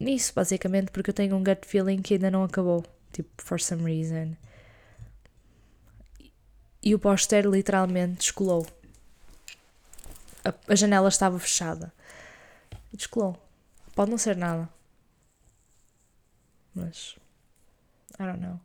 nisso, 0.00 0.32
basicamente, 0.34 0.90
porque 0.90 1.10
eu 1.10 1.14
tenho 1.14 1.36
um 1.36 1.44
gut 1.44 1.64
feeling 1.64 2.02
que 2.02 2.14
ainda 2.14 2.30
não 2.30 2.42
acabou. 2.42 2.84
Tipo, 3.12 3.30
for 3.38 3.60
some 3.60 3.84
reason. 3.84 4.36
E 6.82 6.92
o 6.92 6.98
póster 6.98 7.46
literalmente 7.46 8.18
descolou. 8.18 8.66
A, 10.46 10.72
a 10.72 10.74
janela 10.76 11.08
estava 11.08 11.38
fechada. 11.38 11.92
E 12.92 12.96
descolou. 12.96 13.36
Pode 13.94 14.10
não 14.10 14.18
ser 14.18 14.36
nada. 14.36 14.68
Mas. 16.74 17.16
I 18.20 18.24
don't 18.24 18.40
know. 18.40 18.60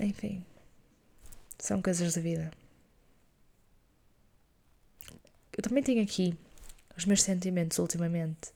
Enfim, 0.00 0.44
são 1.58 1.82
coisas 1.82 2.14
da 2.14 2.20
vida. 2.20 2.52
Eu 5.56 5.62
também 5.62 5.82
tenho 5.82 6.02
aqui 6.02 6.38
os 6.96 7.04
meus 7.04 7.20
sentimentos 7.20 7.78
ultimamente, 7.78 8.52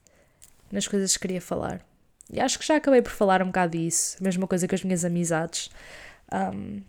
nas 0.70 0.86
coisas 0.86 1.14
que 1.14 1.20
queria 1.20 1.40
falar. 1.40 1.84
E 2.32 2.40
acho 2.40 2.58
que 2.58 2.66
já 2.66 2.76
acabei 2.76 3.02
por 3.02 3.12
falar 3.12 3.42
um 3.42 3.46
bocado 3.46 3.76
disso, 3.76 4.16
mesma 4.22 4.46
coisa 4.46 4.66
que 4.66 4.74
as 4.74 4.82
minhas 4.82 5.04
amizades. 5.04 5.70
Um, 6.32 6.82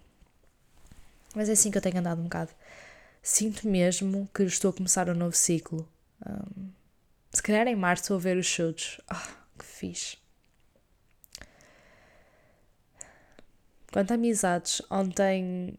mas 1.36 1.50
é 1.50 1.52
assim 1.52 1.70
que 1.70 1.78
eu 1.78 1.82
tenho 1.82 1.98
andado 1.98 2.20
um 2.22 2.24
bocado. 2.24 2.52
Sinto 3.22 3.68
mesmo 3.68 4.30
que 4.34 4.44
estou 4.44 4.70
a 4.70 4.74
começar 4.74 5.10
um 5.10 5.14
novo 5.14 5.36
ciclo. 5.36 5.88
Um, 6.26 6.70
se 7.32 7.44
calhar 7.44 7.68
em 7.68 7.76
março 7.76 8.10
vou 8.10 8.20
ver 8.20 8.38
os 8.38 8.46
shows. 8.46 9.02
Oh, 9.12 9.60
que 9.60 9.66
fixe. 9.66 10.18
Quanto 13.92 14.12
a 14.12 14.16
amizades, 14.16 14.82
ontem 14.90 15.78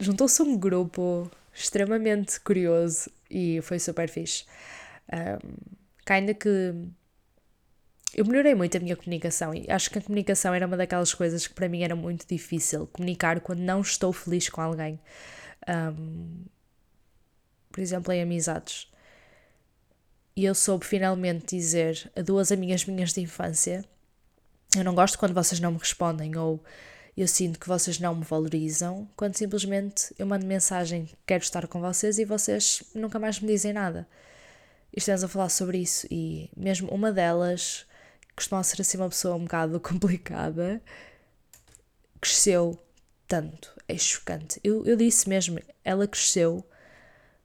juntou-se 0.00 0.40
um 0.42 0.56
grupo 0.56 1.30
extremamente 1.52 2.40
curioso 2.40 3.10
e 3.28 3.60
foi 3.62 3.78
super 3.78 4.08
fixe. 4.08 4.44
Um, 5.12 5.76
ainda 6.06 6.32
que 6.32 6.72
eu 8.14 8.24
melhorei 8.24 8.54
muito 8.54 8.76
a 8.76 8.80
minha 8.80 8.96
comunicação 8.96 9.54
e 9.54 9.66
acho 9.68 9.90
que 9.90 9.98
a 9.98 10.02
comunicação 10.02 10.54
era 10.54 10.66
uma 10.66 10.76
daquelas 10.76 11.12
coisas 11.12 11.46
que 11.46 11.54
para 11.54 11.68
mim 11.68 11.82
era 11.82 11.96
muito 11.96 12.26
difícil 12.26 12.86
comunicar 12.92 13.40
quando 13.40 13.60
não 13.60 13.80
estou 13.80 14.12
feliz 14.12 14.48
com 14.48 14.60
alguém. 14.60 15.00
Um, 15.68 16.44
por 17.70 17.80
exemplo, 17.80 18.12
em 18.12 18.22
amizades. 18.22 18.88
E 20.36 20.44
eu 20.44 20.54
soube 20.54 20.84
finalmente 20.84 21.56
dizer 21.56 22.10
a 22.16 22.22
duas 22.22 22.52
amigas 22.52 22.84
minhas 22.84 23.12
de 23.12 23.20
infância: 23.20 23.84
Eu 24.76 24.84
não 24.84 24.94
gosto 24.94 25.18
quando 25.18 25.34
vocês 25.34 25.60
não 25.60 25.72
me 25.72 25.78
respondem, 25.78 26.36
ou 26.36 26.62
eu 27.16 27.28
sinto 27.28 27.58
que 27.58 27.68
vocês 27.68 27.98
não 28.00 28.14
me 28.14 28.24
valorizam 28.24 29.08
quando 29.16 29.36
simplesmente 29.36 30.12
eu 30.18 30.26
mando 30.26 30.46
mensagem 30.46 31.08
quero 31.24 31.42
estar 31.44 31.66
com 31.68 31.80
vocês 31.80 32.18
e 32.18 32.24
vocês 32.24 32.82
nunca 32.94 33.18
mais 33.18 33.40
me 33.40 33.48
dizem 33.48 33.72
nada. 33.72 34.06
E 34.92 34.98
estamos 34.98 35.24
a 35.24 35.28
falar 35.28 35.48
sobre 35.48 35.78
isso 35.78 36.06
e 36.10 36.50
mesmo 36.56 36.88
uma 36.90 37.12
delas, 37.12 37.86
costuma 38.36 38.62
ser 38.62 38.80
assim 38.80 38.98
uma 38.98 39.08
pessoa 39.08 39.36
um 39.36 39.44
bocado 39.44 39.78
complicada, 39.80 40.82
cresceu 42.20 42.78
tanto. 43.26 43.72
É 43.86 43.98
chocante. 43.98 44.60
Eu, 44.64 44.84
eu 44.86 44.96
disse 44.96 45.28
mesmo, 45.28 45.60
ela 45.84 46.06
cresceu 46.06 46.64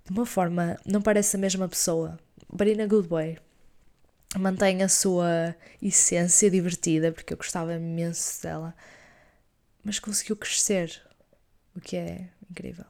de 0.05 0.11
uma 0.11 0.25
forma, 0.25 0.79
não 0.85 1.01
parece 1.01 1.35
a 1.35 1.39
mesma 1.39 1.67
pessoa, 1.67 2.17
but 2.49 2.67
in 2.67 2.81
a 2.81 2.87
good 2.87 3.07
way. 3.07 3.37
Mantém 4.37 4.83
a 4.83 4.89
sua 4.89 5.55
essência 5.81 6.49
divertida, 6.49 7.11
porque 7.11 7.33
eu 7.33 7.37
gostava 7.37 7.73
imenso 7.73 8.41
dela 8.41 8.75
mas 9.83 9.99
conseguiu 9.99 10.35
crescer, 10.35 11.01
o 11.75 11.81
que 11.81 11.95
é 11.95 12.29
incrível. 12.49 12.85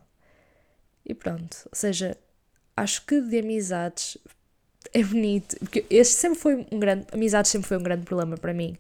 E 1.06 1.14
pronto, 1.14 1.58
ou 1.72 1.76
seja, 1.76 2.18
acho 2.76 3.06
que 3.06 3.22
de 3.22 3.40
amizades 3.40 4.18
é 4.94 5.04
bonito, 5.04 5.58
porque 5.60 5.86
este 5.90 6.16
sempre 6.16 6.40
foi 6.40 6.68
um 6.72 6.80
grande, 6.80 7.06
amizades 7.12 7.52
sempre 7.52 7.68
foi 7.68 7.78
um 7.78 7.84
grande 7.84 8.06
problema 8.06 8.38
para 8.38 8.54
mim. 8.54 8.78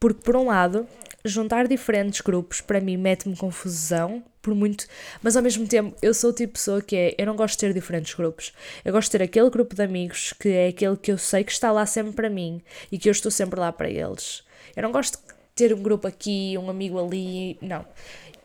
Porque 0.00 0.22
por 0.22 0.36
um 0.36 0.46
lado, 0.46 0.86
juntar 1.24 1.66
diferentes 1.66 2.20
grupos 2.20 2.60
para 2.60 2.80
mim 2.80 2.96
mete-me 2.96 3.36
confusão, 3.36 4.22
por 4.42 4.54
muito, 4.54 4.86
mas 5.22 5.36
ao 5.36 5.42
mesmo 5.42 5.66
tempo 5.66 5.96
eu 6.02 6.12
sou 6.12 6.28
o 6.30 6.32
tipo 6.32 6.52
de 6.52 6.58
pessoa 6.58 6.82
que 6.82 6.94
é, 6.94 7.14
eu 7.16 7.24
não 7.24 7.34
gosto 7.34 7.54
de 7.54 7.60
ter 7.60 7.72
diferentes 7.72 8.12
grupos. 8.14 8.52
Eu 8.84 8.92
gosto 8.92 9.10
de 9.10 9.18
ter 9.18 9.24
aquele 9.24 9.48
grupo 9.48 9.74
de 9.74 9.82
amigos 9.82 10.34
que 10.34 10.50
é 10.50 10.68
aquele 10.68 10.96
que 10.96 11.10
eu 11.10 11.16
sei 11.16 11.42
que 11.42 11.52
está 11.52 11.72
lá 11.72 11.86
sempre 11.86 12.12
para 12.12 12.28
mim 12.28 12.60
e 12.92 12.98
que 12.98 13.08
eu 13.08 13.12
estou 13.12 13.30
sempre 13.30 13.58
lá 13.58 13.72
para 13.72 13.88
eles. 13.88 14.42
Eu 14.76 14.82
não 14.82 14.92
gosto 14.92 15.18
de 15.18 15.34
ter 15.54 15.72
um 15.72 15.82
grupo 15.82 16.06
aqui, 16.06 16.56
um 16.58 16.68
amigo 16.68 16.98
ali. 16.98 17.56
Não. 17.62 17.86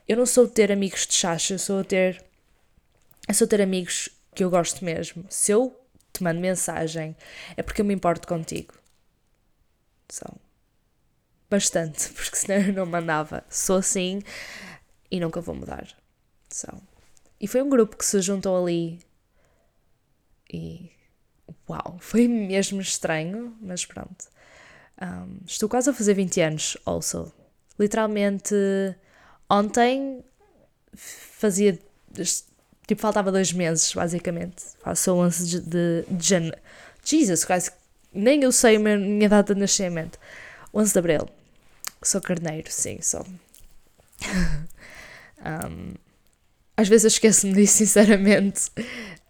Eu 0.07 0.15
não 0.15 0.25
sou 0.25 0.47
ter 0.47 0.71
amigos 0.71 1.05
de 1.05 1.13
chacha, 1.13 1.53
eu 1.53 1.59
sou 1.59 1.83
ter. 1.83 2.23
Eu 3.27 3.33
sou 3.33 3.47
ter 3.47 3.61
amigos 3.61 4.09
que 4.33 4.43
eu 4.43 4.49
gosto 4.49 4.85
mesmo. 4.85 5.25
Se 5.29 5.51
eu 5.51 5.75
te 6.19 6.23
mando 6.23 6.39
mensagem, 6.39 7.15
é 7.55 7.63
porque 7.63 7.81
eu 7.81 7.85
me 7.85 7.93
importo 7.93 8.27
contigo. 8.27 8.73
São. 10.09 10.35
Bastante, 11.49 12.09
porque 12.13 12.35
senão 12.35 12.67
eu 12.67 12.73
não 12.73 12.85
mandava. 12.85 13.43
Sou 13.49 13.77
assim 13.77 14.21
e 15.09 15.19
nunca 15.19 15.41
vou 15.41 15.55
mudar. 15.55 15.87
São. 16.49 16.81
E 17.39 17.47
foi 17.47 17.61
um 17.61 17.69
grupo 17.69 17.97
que 17.97 18.05
se 18.05 18.21
juntou 18.21 18.61
ali 18.61 18.99
e. 20.51 20.91
Uau! 21.67 21.97
Foi 21.99 22.27
mesmo 22.27 22.81
estranho, 22.81 23.55
mas 23.61 23.85
pronto. 23.85 24.25
Um, 25.01 25.39
estou 25.45 25.69
quase 25.69 25.89
a 25.89 25.93
fazer 25.93 26.13
20 26.13 26.41
anos, 26.41 26.77
also. 26.85 27.31
Literalmente, 27.79 28.53
ontem 29.49 30.23
fazia. 30.93 31.79
Tipo, 32.89 33.03
faltava 33.03 33.31
dois 33.31 33.53
meses, 33.53 33.93
basicamente. 33.93 34.63
Faço 34.83 35.13
11 35.13 35.47
de, 35.47 35.61
de, 35.61 36.05
de 36.09 36.27
janeiro. 36.27 36.57
Jesus, 37.05 37.45
quase. 37.45 37.69
Nem 38.11 38.41
eu 38.41 38.51
sei 38.51 38.77
a 38.77 38.79
minha 38.79 39.29
data 39.29 39.53
de 39.53 39.61
nascimento. 39.61 40.17
11 40.73 40.93
de 40.93 40.97
abril. 40.97 41.29
Sou 42.01 42.19
carneiro, 42.19 42.71
sim, 42.71 42.99
sou. 42.99 43.23
um, 45.45 45.93
às 46.75 46.87
vezes 46.87 47.03
eu 47.03 47.09
esqueço-me 47.09 47.53
disso, 47.53 47.77
sinceramente. 47.77 48.71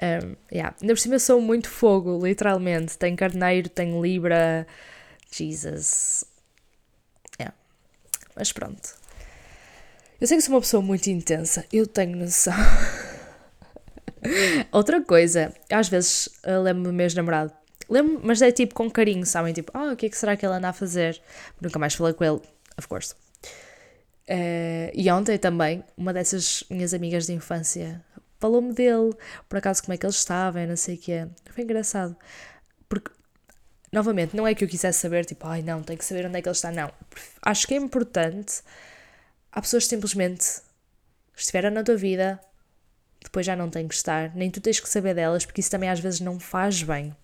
Um, 0.01 0.37
yeah. 0.49 0.73
Ainda 0.79 0.93
por 0.93 0.99
cima 1.01 1.19
sou 1.19 1.41
muito 1.41 1.69
fogo, 1.69 2.25
literalmente. 2.25 2.97
Tenho 2.97 3.17
carneiro, 3.17 3.67
tenho 3.67 4.01
libra. 4.01 4.65
Jesus. 5.29 6.23
Yeah. 7.37 7.53
Mas 8.37 8.53
pronto. 8.53 8.95
Eu 10.21 10.27
sei 10.27 10.37
que 10.37 10.43
sou 10.43 10.55
uma 10.55 10.61
pessoa 10.61 10.81
muito 10.81 11.07
intensa. 11.07 11.65
Eu 11.73 11.85
tenho 11.85 12.15
noção. 12.15 12.53
Outra 14.71 15.01
coisa, 15.01 15.53
às 15.71 15.89
vezes 15.89 16.29
lembro-me 16.45 16.87
do 16.87 16.93
meu 16.93 17.05
ex-namorado. 17.05 17.53
Lembro, 17.89 18.21
mas 18.23 18.41
é 18.41 18.51
tipo 18.51 18.75
com 18.75 18.89
carinho, 18.89 19.25
sabem? 19.25 19.53
Tipo, 19.53 19.71
ah, 19.73 19.87
oh, 19.89 19.93
o 19.93 19.95
que 19.95 20.05
é 20.05 20.09
que 20.09 20.17
será 20.17 20.37
que 20.37 20.45
ele 20.45 20.53
anda 20.53 20.69
a 20.69 20.73
fazer? 20.73 21.19
Nunca 21.59 21.79
mais 21.79 21.95
falei 21.95 22.13
com 22.13 22.23
ele, 22.23 22.39
of 22.77 22.87
course. 22.87 23.15
Uh, 24.29 24.91
e 24.93 25.09
ontem 25.11 25.39
também, 25.39 25.83
uma 25.97 26.13
dessas 26.13 26.63
minhas 26.69 26.93
amigas 26.93 27.25
de 27.25 27.33
infância 27.33 28.05
falou-me 28.39 28.73
dele, 28.73 29.13
por 29.49 29.57
acaso 29.57 29.81
como 29.81 29.93
é 29.93 29.97
que 29.97 30.05
ele 30.05 30.13
estava, 30.13 30.65
não 30.65 30.75
sei 30.75 30.95
o 30.95 30.97
que 30.97 31.11
é. 31.11 31.27
Foi 31.49 31.63
engraçado. 31.63 32.15
Porque, 32.87 33.11
novamente, 33.91 34.35
não 34.35 34.47
é 34.47 34.53
que 34.53 34.63
eu 34.63 34.67
quisesse 34.67 34.99
saber, 34.99 35.25
tipo, 35.25 35.45
ai 35.47 35.63
não, 35.63 35.81
tenho 35.81 35.97
que 35.97 36.05
saber 36.05 36.25
onde 36.27 36.37
é 36.37 36.41
que 36.41 36.47
ele 36.47 36.55
está, 36.55 36.71
não. 36.71 36.91
Acho 37.41 37.67
que 37.67 37.73
é 37.73 37.77
importante. 37.77 38.61
Há 39.51 39.61
pessoas 39.61 39.83
que 39.83 39.89
simplesmente 39.89 40.45
estiveram 41.35 41.71
na 41.71 41.83
tua 41.83 41.97
vida, 41.97 42.39
depois 43.23 43.45
já 43.45 43.55
não 43.55 43.69
têm 43.69 43.87
que 43.87 43.95
estar, 43.95 44.33
nem 44.35 44.49
tu 44.49 44.61
tens 44.61 44.79
que 44.79 44.89
saber 44.89 45.13
delas, 45.13 45.45
porque 45.45 45.61
isso 45.61 45.71
também 45.71 45.89
às 45.89 45.99
vezes 45.99 46.19
não 46.19 46.39
faz 46.39 46.81
bem. 46.83 47.15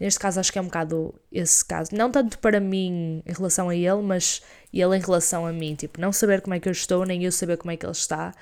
Neste 0.00 0.18
caso, 0.18 0.40
acho 0.40 0.52
que 0.52 0.58
é 0.58 0.62
um 0.62 0.66
bocado 0.66 1.14
esse 1.30 1.64
caso. 1.64 1.90
Não 1.94 2.10
tanto 2.10 2.38
para 2.38 2.58
mim 2.58 3.22
em 3.24 3.32
relação 3.32 3.68
a 3.68 3.76
ele, 3.76 4.02
mas 4.02 4.42
ele 4.72 4.96
em 4.96 5.00
relação 5.00 5.46
a 5.46 5.52
mim. 5.52 5.74
Tipo, 5.74 6.00
não 6.00 6.12
saber 6.12 6.40
como 6.40 6.54
é 6.54 6.60
que 6.60 6.68
eu 6.68 6.72
estou, 6.72 7.04
nem 7.04 7.24
eu 7.24 7.30
saber 7.30 7.56
como 7.56 7.70
é 7.70 7.76
que 7.76 7.86
ele 7.86 7.92
está, 7.92 8.34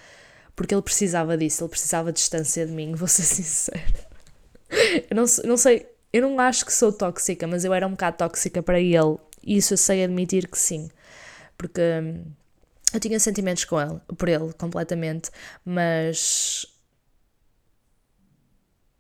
porque 0.56 0.74
ele 0.74 0.82
precisava 0.82 1.36
disso, 1.36 1.64
ele 1.64 1.70
precisava 1.70 2.12
de 2.12 2.18
distância 2.18 2.66
de 2.66 2.72
mim, 2.72 2.94
vou 2.96 3.08
ser 3.08 3.22
sincera. 3.22 4.12
Eu 5.10 5.16
não, 5.16 5.24
não 5.44 5.56
sei, 5.56 5.86
eu 6.12 6.22
não 6.22 6.40
acho 6.40 6.64
que 6.64 6.72
sou 6.72 6.92
tóxica, 6.92 7.46
mas 7.46 7.64
eu 7.64 7.74
era 7.74 7.86
um 7.86 7.90
bocado 7.90 8.16
tóxica 8.16 8.62
para 8.62 8.80
ele. 8.80 9.18
E 9.42 9.56
isso 9.56 9.74
eu 9.74 9.78
sei 9.78 10.04
admitir 10.04 10.48
que 10.48 10.58
sim. 10.58 10.88
Porque 11.58 11.80
hum, 11.80 12.24
eu 12.94 13.00
tinha 13.00 13.20
sentimentos 13.20 13.64
com 13.64 13.80
ele, 13.80 14.00
por 14.16 14.28
ele, 14.28 14.52
completamente, 14.54 15.30
mas 15.64 16.66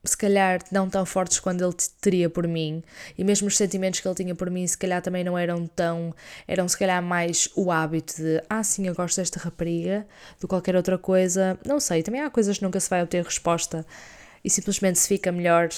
se 0.04 0.16
calhar 0.16 0.60
não 0.72 0.88
tão 0.90 1.06
fortes 1.06 1.38
quando 1.38 1.64
ele 1.64 1.74
teria 2.00 2.28
por 2.28 2.46
mim, 2.46 2.82
e 3.16 3.22
mesmo 3.22 3.46
os 3.48 3.56
sentimentos 3.56 4.00
que 4.00 4.08
ele 4.08 4.14
tinha 4.14 4.34
por 4.34 4.50
mim, 4.50 4.66
se 4.66 4.76
calhar 4.76 5.00
também 5.00 5.22
não 5.22 5.38
eram 5.38 5.66
tão. 5.66 6.14
eram 6.46 6.68
se 6.68 6.76
calhar 6.76 7.02
mais 7.02 7.48
o 7.54 7.70
hábito 7.70 8.16
de 8.16 8.42
ah, 8.48 8.62
sim, 8.62 8.86
eu 8.86 8.94
gosto 8.94 9.16
desta 9.16 9.38
rapariga, 9.38 10.06
do 10.40 10.48
qualquer 10.48 10.74
outra 10.76 10.98
coisa. 10.98 11.58
Não 11.64 11.78
sei, 11.78 12.02
também 12.02 12.20
há 12.20 12.30
coisas 12.30 12.58
que 12.58 12.64
nunca 12.64 12.80
se 12.80 12.90
vai 12.90 13.02
obter 13.02 13.24
resposta 13.24 13.86
e 14.44 14.50
simplesmente 14.50 14.98
se 14.98 15.08
fica 15.08 15.30
melhor 15.30 15.68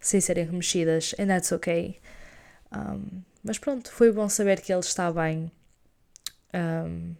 sem 0.00 0.20
serem 0.20 0.44
remexidas, 0.44 1.14
and 1.18 1.26
that's 1.26 1.52
okay. 1.52 1.98
Um, 2.72 3.22
mas 3.42 3.58
pronto, 3.58 3.90
foi 3.90 4.12
bom 4.12 4.28
saber 4.28 4.60
que 4.60 4.72
ele 4.72 4.80
está 4.80 5.10
bem. 5.12 5.50
Um, 6.54 7.14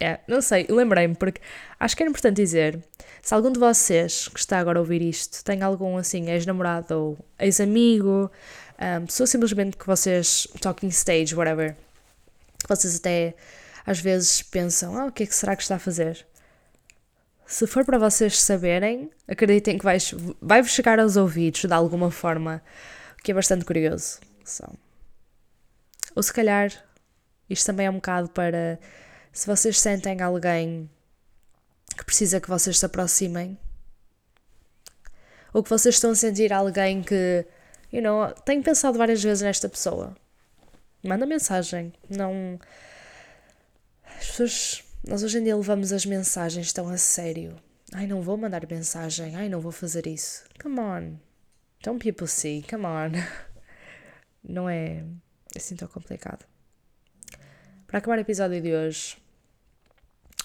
é, 0.00 0.20
não 0.28 0.40
sei, 0.40 0.66
lembrei-me, 0.68 1.14
porque 1.14 1.40
acho 1.78 1.96
que 1.96 2.02
é 2.02 2.06
importante 2.06 2.36
dizer: 2.36 2.82
se 3.20 3.34
algum 3.34 3.50
de 3.50 3.58
vocês 3.58 4.28
que 4.28 4.38
está 4.38 4.58
agora 4.58 4.78
a 4.78 4.80
ouvir 4.80 5.02
isto 5.02 5.42
tem 5.44 5.62
algum 5.62 5.96
assim, 5.96 6.30
ex-namorado 6.30 6.94
ou 6.94 7.18
ex-amigo, 7.38 8.30
um, 8.78 9.06
pessoa 9.06 9.26
simplesmente 9.26 9.76
que 9.76 9.86
vocês, 9.86 10.46
talking 10.60 10.88
stage, 10.88 11.34
whatever, 11.34 11.76
vocês 12.68 12.96
até 12.96 13.34
às 13.84 13.98
vezes 13.98 14.42
pensam: 14.42 14.96
ah, 14.96 15.06
o 15.06 15.12
que 15.12 15.24
é 15.24 15.26
que 15.26 15.34
será 15.34 15.56
que 15.56 15.62
está 15.62 15.76
a 15.76 15.80
fazer? 15.80 16.26
Se 17.44 17.66
for 17.66 17.84
para 17.84 17.98
vocês 17.98 18.38
saberem, 18.40 19.10
acreditem 19.26 19.78
que 19.78 19.84
vai-vos 19.84 20.14
vai 20.40 20.62
chegar 20.64 21.00
aos 21.00 21.16
ouvidos 21.16 21.64
de 21.64 21.72
alguma 21.72 22.10
forma, 22.10 22.62
o 23.18 23.22
que 23.22 23.32
é 23.32 23.34
bastante 23.34 23.64
curioso. 23.64 24.20
So. 24.44 24.64
Ou 26.14 26.22
se 26.22 26.32
calhar, 26.32 26.70
isto 27.48 27.66
também 27.66 27.86
é 27.86 27.90
um 27.90 27.94
bocado 27.94 28.28
para 28.28 28.78
se 29.38 29.46
vocês 29.46 29.78
sentem 29.78 30.20
alguém 30.20 30.90
que 31.96 32.04
precisa 32.04 32.40
que 32.40 32.48
vocês 32.48 32.76
se 32.76 32.84
aproximem, 32.84 33.56
ou 35.54 35.62
que 35.62 35.70
vocês 35.70 35.94
estão 35.94 36.10
a 36.10 36.14
sentir 36.16 36.52
alguém 36.52 37.04
que, 37.04 37.46
you 37.92 38.02
know, 38.02 38.32
tenho 38.44 38.64
pensado 38.64 38.98
várias 38.98 39.22
vezes 39.22 39.44
nesta 39.44 39.68
pessoa, 39.68 40.16
manda 41.04 41.24
mensagem. 41.24 41.92
Não. 42.10 42.58
As 44.02 44.26
pessoas. 44.26 44.84
Nós 45.06 45.22
hoje 45.22 45.38
em 45.38 45.44
dia 45.44 45.56
levamos 45.56 45.92
as 45.92 46.04
mensagens 46.04 46.72
tão 46.72 46.88
a 46.88 46.98
sério. 46.98 47.54
Ai, 47.92 48.08
não 48.08 48.20
vou 48.20 48.36
mandar 48.36 48.68
mensagem. 48.68 49.36
Ai, 49.36 49.48
não 49.48 49.60
vou 49.60 49.70
fazer 49.70 50.08
isso. 50.08 50.42
Come 50.60 50.80
on. 50.80 51.16
Don't 51.84 52.02
people 52.02 52.26
see. 52.26 52.64
Come 52.68 52.86
on. 52.86 53.12
Não 54.42 54.68
é 54.68 55.04
assim 55.54 55.76
tão 55.76 55.86
complicado. 55.86 56.44
Para 57.86 57.98
acabar 57.98 58.18
o 58.18 58.20
episódio 58.20 58.60
de 58.60 58.74
hoje, 58.74 59.16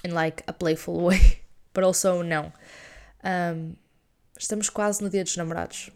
in 0.04 0.14
like 0.14 0.44
a 0.48 0.54
playful 0.54 1.02
way, 1.06 1.42
but 1.74 1.84
also 1.84 2.24
não. 2.24 2.52
Um, 3.24 3.76
estamos 4.38 4.70
quase 4.70 5.02
no 5.02 5.10
dia 5.10 5.24
dos 5.24 5.38
namorados. 5.38 5.90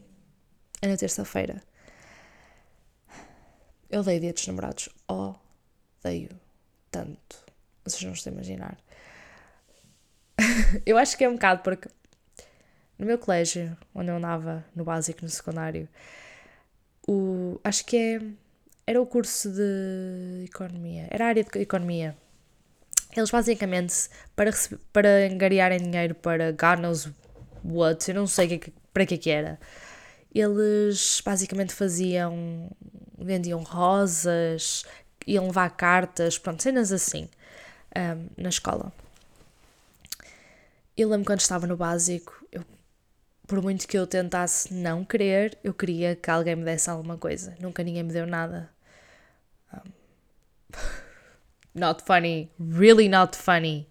É 0.81 0.87
na 0.87 0.97
terça-feira. 0.97 1.61
Eu 3.89 4.01
odeio 4.01 4.19
dia 4.19 4.33
dos 4.33 4.47
namorados. 4.47 4.89
Odeio 5.07 6.29
tanto. 6.91 7.43
Vocês 7.83 8.03
não 8.03 8.13
estão 8.13 8.31
a 8.31 8.35
imaginar. 8.35 8.77
eu 10.85 10.97
acho 10.97 11.17
que 11.17 11.23
é 11.23 11.29
um 11.29 11.33
bocado 11.33 11.63
porque 11.63 11.89
no 12.97 13.05
meu 13.05 13.17
colégio, 13.17 13.77
onde 13.93 14.09
eu 14.09 14.15
andava, 14.15 14.65
no 14.75 14.83
básico, 14.83 15.23
no 15.23 15.29
secundário, 15.29 15.87
o, 17.07 17.59
acho 17.63 17.85
que 17.85 17.97
é, 17.97 18.21
era 18.85 19.01
o 19.01 19.05
curso 19.05 19.51
de 19.51 20.45
economia, 20.45 21.07
era 21.09 21.25
a 21.25 21.27
área 21.29 21.43
de 21.43 21.59
economia. 21.59 22.17
Eles 23.17 23.31
basicamente, 23.31 24.09
para, 24.35 24.51
para 24.93 25.27
angariarem 25.31 25.79
dinheiro 25.79 26.13
para 26.15 26.51
God 26.51 26.79
knows 26.79 27.09
what, 27.63 28.07
eu 28.09 28.15
não 28.15 28.27
sei 28.27 28.59
que, 28.59 28.71
para 28.93 29.05
que 29.05 29.17
que 29.17 29.29
era, 29.29 29.59
eles 30.33 31.21
basicamente 31.25 31.73
faziam, 31.73 32.69
vendiam 33.17 33.63
rosas, 33.63 34.85
iam 35.25 35.47
levar 35.47 35.69
cartas, 35.71 36.37
pronto, 36.37 36.61
cenas 36.61 36.91
assim, 36.91 37.29
um, 37.95 38.41
na 38.41 38.49
escola. 38.49 38.93
Eu 40.95 41.09
lembro 41.09 41.25
quando 41.25 41.39
estava 41.39 41.67
no 41.67 41.77
básico, 41.77 42.45
eu, 42.51 42.63
por 43.47 43.61
muito 43.61 43.87
que 43.87 43.97
eu 43.97 44.05
tentasse 44.07 44.73
não 44.73 45.03
querer, 45.05 45.57
eu 45.63 45.73
queria 45.73 46.15
que 46.15 46.29
alguém 46.29 46.55
me 46.55 46.63
desse 46.63 46.89
alguma 46.89 47.17
coisa. 47.17 47.55
Nunca 47.59 47.83
ninguém 47.83 48.03
me 48.03 48.13
deu 48.13 48.27
nada. 48.27 48.69
Um, 49.73 49.91
not 51.77 52.03
funny, 52.03 52.49
really 52.59 53.07
not 53.07 53.37
funny. 53.37 53.87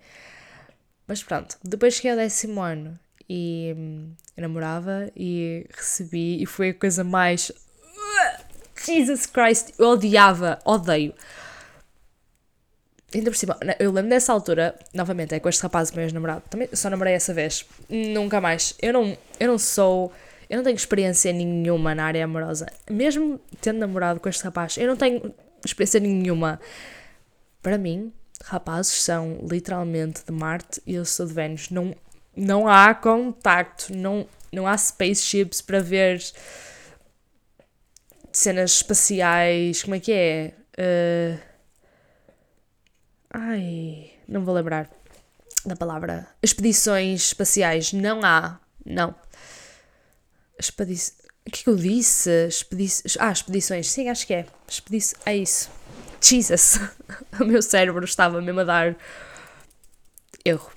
Mas 1.06 1.22
pronto, 1.22 1.56
depois 1.62 1.94
cheguei 1.94 2.10
ao 2.10 2.16
décimo 2.16 2.60
ano 2.60 2.98
e 3.28 3.74
hum, 3.76 4.12
namorava 4.36 5.10
e 5.16 5.66
recebi 5.76 6.42
e 6.42 6.46
foi 6.46 6.70
a 6.70 6.74
coisa 6.74 7.04
mais. 7.04 7.52
Jesus 8.84 9.26
Christ, 9.26 9.72
eu 9.78 9.88
odiava, 9.88 10.58
odeio. 10.64 11.14
Ainda 13.14 13.30
por 13.30 13.36
cima, 13.36 13.56
eu 13.78 13.92
lembro 13.92 14.10
dessa 14.10 14.32
altura, 14.32 14.74
novamente, 14.92 15.34
é 15.34 15.40
com 15.40 15.48
este 15.48 15.62
rapaz, 15.62 15.90
meu 15.92 16.04
ex-namorado, 16.04 16.42
também 16.50 16.68
só 16.72 16.90
namorei 16.90 17.14
essa 17.14 17.32
vez, 17.32 17.64
nunca 17.88 18.40
mais. 18.40 18.74
Eu 18.82 18.92
não, 18.92 19.16
eu 19.40 19.48
não 19.48 19.58
sou, 19.58 20.12
eu 20.50 20.56
não 20.56 20.64
tenho 20.64 20.76
experiência 20.76 21.32
nenhuma 21.32 21.94
na 21.94 22.04
área 22.04 22.24
amorosa. 22.24 22.66
Mesmo 22.90 23.40
tendo 23.60 23.78
namorado 23.78 24.20
com 24.20 24.28
este 24.28 24.42
rapaz, 24.44 24.76
eu 24.76 24.86
não 24.86 24.96
tenho 24.96 25.34
experiência 25.64 26.00
nenhuma. 26.00 26.60
Para 27.66 27.78
mim, 27.78 28.12
rapazes 28.44 29.02
são 29.02 29.40
literalmente 29.42 30.24
de 30.24 30.30
Marte 30.30 30.80
e 30.86 30.94
eu 30.94 31.04
sou 31.04 31.26
de 31.26 31.32
Vênus. 31.32 31.68
Não, 31.68 31.96
não 32.36 32.68
há 32.68 32.94
contacto, 32.94 33.92
não, 33.92 34.28
não 34.52 34.68
há 34.68 34.78
spaceships 34.78 35.60
para 35.60 35.80
ver 35.80 36.22
cenas 38.32 38.70
espaciais. 38.70 39.82
Como 39.82 39.96
é 39.96 39.98
que 39.98 40.12
é? 40.12 40.54
Uh... 40.78 41.40
Ai, 43.30 44.12
não 44.28 44.44
vou 44.44 44.54
lembrar 44.54 44.88
da 45.64 45.74
palavra. 45.74 46.28
Expedições 46.40 47.22
espaciais. 47.22 47.92
Não 47.92 48.20
há. 48.22 48.60
Não. 48.84 49.12
Expedi... 50.56 50.94
O 51.44 51.50
que 51.50 51.62
é 51.62 51.64
que 51.64 51.68
eu 51.68 51.74
disse? 51.74 52.30
Expedi... 52.46 52.86
Ah, 53.18 53.32
expedições. 53.32 53.90
Sim, 53.90 54.08
acho 54.08 54.24
que 54.24 54.34
é. 54.34 54.46
Expedi... 54.68 55.00
É 55.24 55.36
isso. 55.36 55.68
Jesus, 56.20 56.80
o 57.40 57.44
meu 57.44 57.62
cérebro 57.62 58.04
estava 58.04 58.40
mesmo 58.40 58.60
a 58.60 58.64
dar 58.64 58.96
erro. 60.44 60.70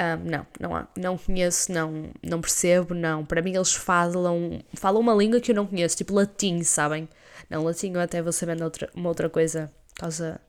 Um, 0.00 0.30
não, 0.30 0.46
não 0.58 0.74
há. 0.74 0.88
Não 0.96 1.18
conheço, 1.18 1.70
não, 1.70 2.10
não 2.22 2.40
percebo, 2.40 2.94
não. 2.94 3.24
Para 3.24 3.42
mim 3.42 3.54
eles 3.54 3.74
falam, 3.74 4.62
falam 4.74 5.00
uma 5.00 5.14
língua 5.14 5.40
que 5.40 5.50
eu 5.50 5.54
não 5.54 5.66
conheço, 5.66 5.96
tipo 5.96 6.14
latim, 6.14 6.62
sabem? 6.62 7.08
Não, 7.50 7.64
latim 7.64 7.92
eu 7.92 8.00
até 8.00 8.22
vou 8.22 8.32
sabendo 8.32 8.64
outra, 8.64 8.88
uma 8.94 9.08
outra 9.08 9.28
coisa, 9.28 9.70
por 9.94 10.00
causa 10.00 10.40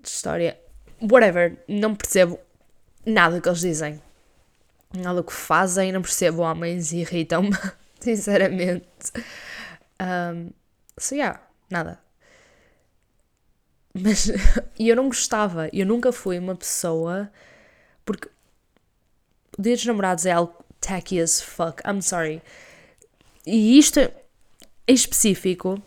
de 0.00 0.08
história. 0.08 0.58
Whatever, 1.00 1.62
não 1.68 1.94
percebo 1.94 2.40
nada 3.04 3.40
que 3.40 3.48
eles 3.48 3.60
dizem. 3.60 4.02
nada 4.94 5.22
que 5.22 5.32
fazem, 5.32 5.92
não 5.92 6.02
percebo 6.02 6.42
homens 6.42 6.92
irritam-me, 6.92 7.50
sinceramente. 8.00 9.12
Um, 10.00 10.50
so 10.96 11.14
yeah, 11.14 11.40
nada. 11.70 12.07
Mas 13.94 14.30
e 14.78 14.88
eu 14.88 14.96
não 14.96 15.08
gostava, 15.08 15.68
eu 15.72 15.86
nunca 15.86 16.12
fui 16.12 16.38
uma 16.38 16.54
pessoa 16.54 17.30
porque 18.04 18.28
o 19.58 19.62
dia 19.62 19.74
dos 19.74 19.84
namorados 19.84 20.24
é 20.24 20.32
algo 20.32 20.54
tacky 20.80 21.20
as 21.20 21.40
fuck, 21.40 21.82
I'm 21.86 22.00
sorry. 22.00 22.40
E 23.46 23.78
isto 23.78 24.00
é 24.00 24.12
específico, 24.86 25.82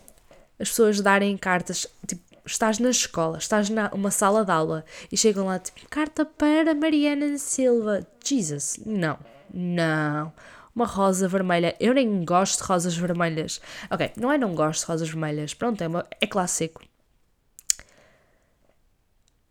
as 0.58 0.68
pessoas 0.68 1.00
darem 1.00 1.36
cartas, 1.36 1.86
tipo, 2.06 2.22
estás 2.44 2.78
na 2.78 2.90
escola, 2.90 3.38
estás 3.38 3.68
numa 3.70 4.10
sala 4.10 4.44
de 4.44 4.50
aula 4.50 4.84
e 5.10 5.16
chegam 5.16 5.46
lá 5.46 5.58
tipo, 5.58 5.88
carta 5.88 6.24
para 6.24 6.74
Mariana 6.74 7.38
Silva. 7.38 8.06
Jesus, 8.24 8.78
não, 8.84 9.18
não. 9.52 10.32
Uma 10.74 10.86
rosa 10.86 11.28
vermelha. 11.28 11.76
Eu 11.78 11.92
nem 11.92 12.24
gosto 12.24 12.62
de 12.62 12.68
rosas 12.68 12.96
vermelhas. 12.96 13.60
Ok, 13.90 14.12
não 14.16 14.32
é 14.32 14.38
não 14.38 14.54
gosto 14.54 14.80
de 14.80 14.86
rosas 14.86 15.08
vermelhas. 15.08 15.52
Pronto, 15.52 15.82
é, 15.82 15.88
uma, 15.88 16.06
é 16.20 16.26
clássico. 16.26 16.82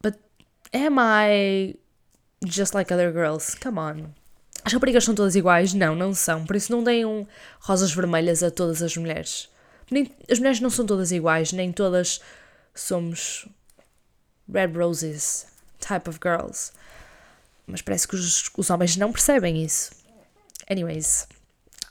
But 0.01 0.15
am 0.73 0.97
I 0.99 1.75
just 2.45 2.73
like 2.73 2.93
other 2.93 3.11
girls? 3.11 3.55
Come 3.55 3.79
on. 3.79 4.13
As 4.63 4.73
raparigas 4.73 5.03
são 5.03 5.15
todas 5.15 5.35
iguais? 5.35 5.73
Não, 5.73 5.95
não 5.95 6.13
são. 6.13 6.45
Por 6.45 6.55
isso 6.55 6.71
não 6.71 6.83
deem 6.83 7.27
rosas 7.59 7.91
vermelhas 7.93 8.43
a 8.43 8.51
todas 8.51 8.81
as 8.81 8.95
mulheres. 8.95 9.49
Nem, 9.89 10.11
as 10.29 10.39
mulheres 10.39 10.59
não 10.59 10.69
são 10.69 10.85
todas 10.85 11.11
iguais, 11.11 11.51
nem 11.51 11.71
todas 11.71 12.21
somos 12.73 13.47
red 14.51 14.67
roses 14.67 15.47
type 15.79 16.09
of 16.09 16.19
girls. 16.23 16.71
Mas 17.65 17.81
parece 17.81 18.07
que 18.07 18.15
os, 18.15 18.49
os 18.55 18.69
homens 18.69 18.95
não 18.97 19.11
percebem 19.11 19.63
isso. 19.63 19.91
Anyways, 20.69 21.27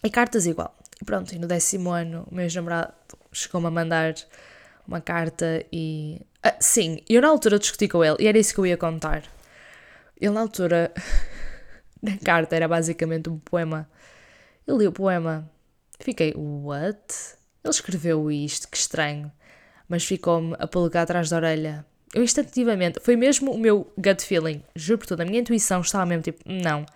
e 0.03 0.11
cartas 0.11 0.47
igual. 0.47 0.75
E 1.01 1.05
pronto, 1.05 1.35
e 1.35 1.38
no 1.38 1.47
décimo 1.47 1.90
ano 1.90 2.27
o 2.31 2.35
meu 2.35 2.49
namorado 2.55 2.93
chegou-me 3.33 3.66
a 3.66 3.71
mandar 3.71 4.14
uma 4.87 5.01
carta 5.01 5.64
e. 5.73 6.21
Ah, 6.42 6.57
sim, 6.61 7.00
eu 7.09 7.20
na 7.20 7.29
altura 7.29 7.59
discuti 7.59 7.88
com 7.88 8.05
ele 8.05 8.16
e 8.20 8.26
era 8.26 8.38
isso 8.38 8.55
que 8.55 8.61
eu 8.61 8.66
ia 8.66 8.76
contar. 8.76 9.24
Ele 10.20 10.33
na 10.33 10.40
altura, 10.40 10.92
na 12.03 12.16
carta 12.18 12.57
era 12.57 12.68
basicamente 12.68 13.29
um 13.29 13.38
poema. 13.38 13.88
Eu 14.66 14.76
li 14.79 14.87
o 14.87 14.92
poema, 14.92 15.50
fiquei, 15.98 16.33
what? 16.37 17.37
Ele 17.62 17.70
escreveu 17.70 18.31
isto, 18.31 18.68
que 18.68 18.76
estranho 18.76 19.31
mas 19.90 20.05
ficou-me 20.05 20.55
a 20.61 20.68
polegar 20.68 21.03
atrás 21.03 21.29
da 21.29 21.37
orelha. 21.37 21.85
Eu 22.14 22.22
instantivamente, 22.22 23.00
foi 23.00 23.16
mesmo 23.16 23.50
o 23.50 23.59
meu 23.59 23.92
gut 23.98 24.24
feeling, 24.24 24.62
juro 24.74 24.98
por 24.98 25.07
tudo, 25.07 25.22
a 25.22 25.24
minha 25.24 25.40
intuição 25.40 25.81
estava 25.81 26.07
mesmo 26.07 26.22
tipo, 26.22 26.40
não, 26.46 26.87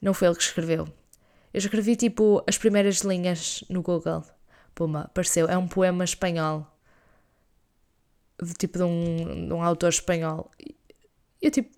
não 0.00 0.12
foi 0.12 0.26
ele 0.26 0.36
que 0.36 0.42
escreveu. 0.42 0.88
Eu 1.54 1.58
escrevi 1.58 1.94
tipo 1.94 2.42
as 2.46 2.58
primeiras 2.58 2.98
linhas 3.02 3.62
no 3.68 3.80
Google. 3.80 4.24
Puma, 4.74 5.02
apareceu, 5.02 5.46
é 5.46 5.56
um 5.56 5.68
poema 5.68 6.02
espanhol. 6.02 6.66
De, 8.44 8.54
tipo 8.54 8.78
de 8.78 8.84
um, 8.84 9.46
de 9.46 9.52
um 9.52 9.62
autor 9.62 9.88
espanhol. 9.88 10.50
Eu 11.40 11.50
tipo, 11.50 11.76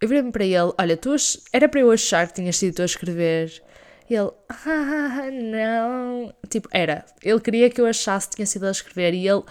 eu 0.00 0.08
virei-me 0.08 0.32
para 0.32 0.44
ele, 0.44 0.72
olha, 0.78 0.96
tu 0.96 1.14
era 1.52 1.68
para 1.68 1.80
eu 1.80 1.90
achar 1.90 2.26
que 2.28 2.34
tinhas 2.34 2.56
sido 2.56 2.76
tu 2.76 2.82
a 2.82 2.84
escrever 2.84 3.62
e 4.08 4.14
ele, 4.14 4.30
ah, 4.48 5.30
não. 5.32 6.32
Tipo, 6.48 6.68
era. 6.70 7.04
Ele 7.22 7.40
queria 7.40 7.68
que 7.68 7.80
eu 7.80 7.86
achasse 7.86 8.28
que 8.28 8.36
tinha 8.36 8.46
sido 8.46 8.66
a 8.66 8.70
escrever. 8.70 9.14
E 9.14 9.28
ele, 9.28 9.42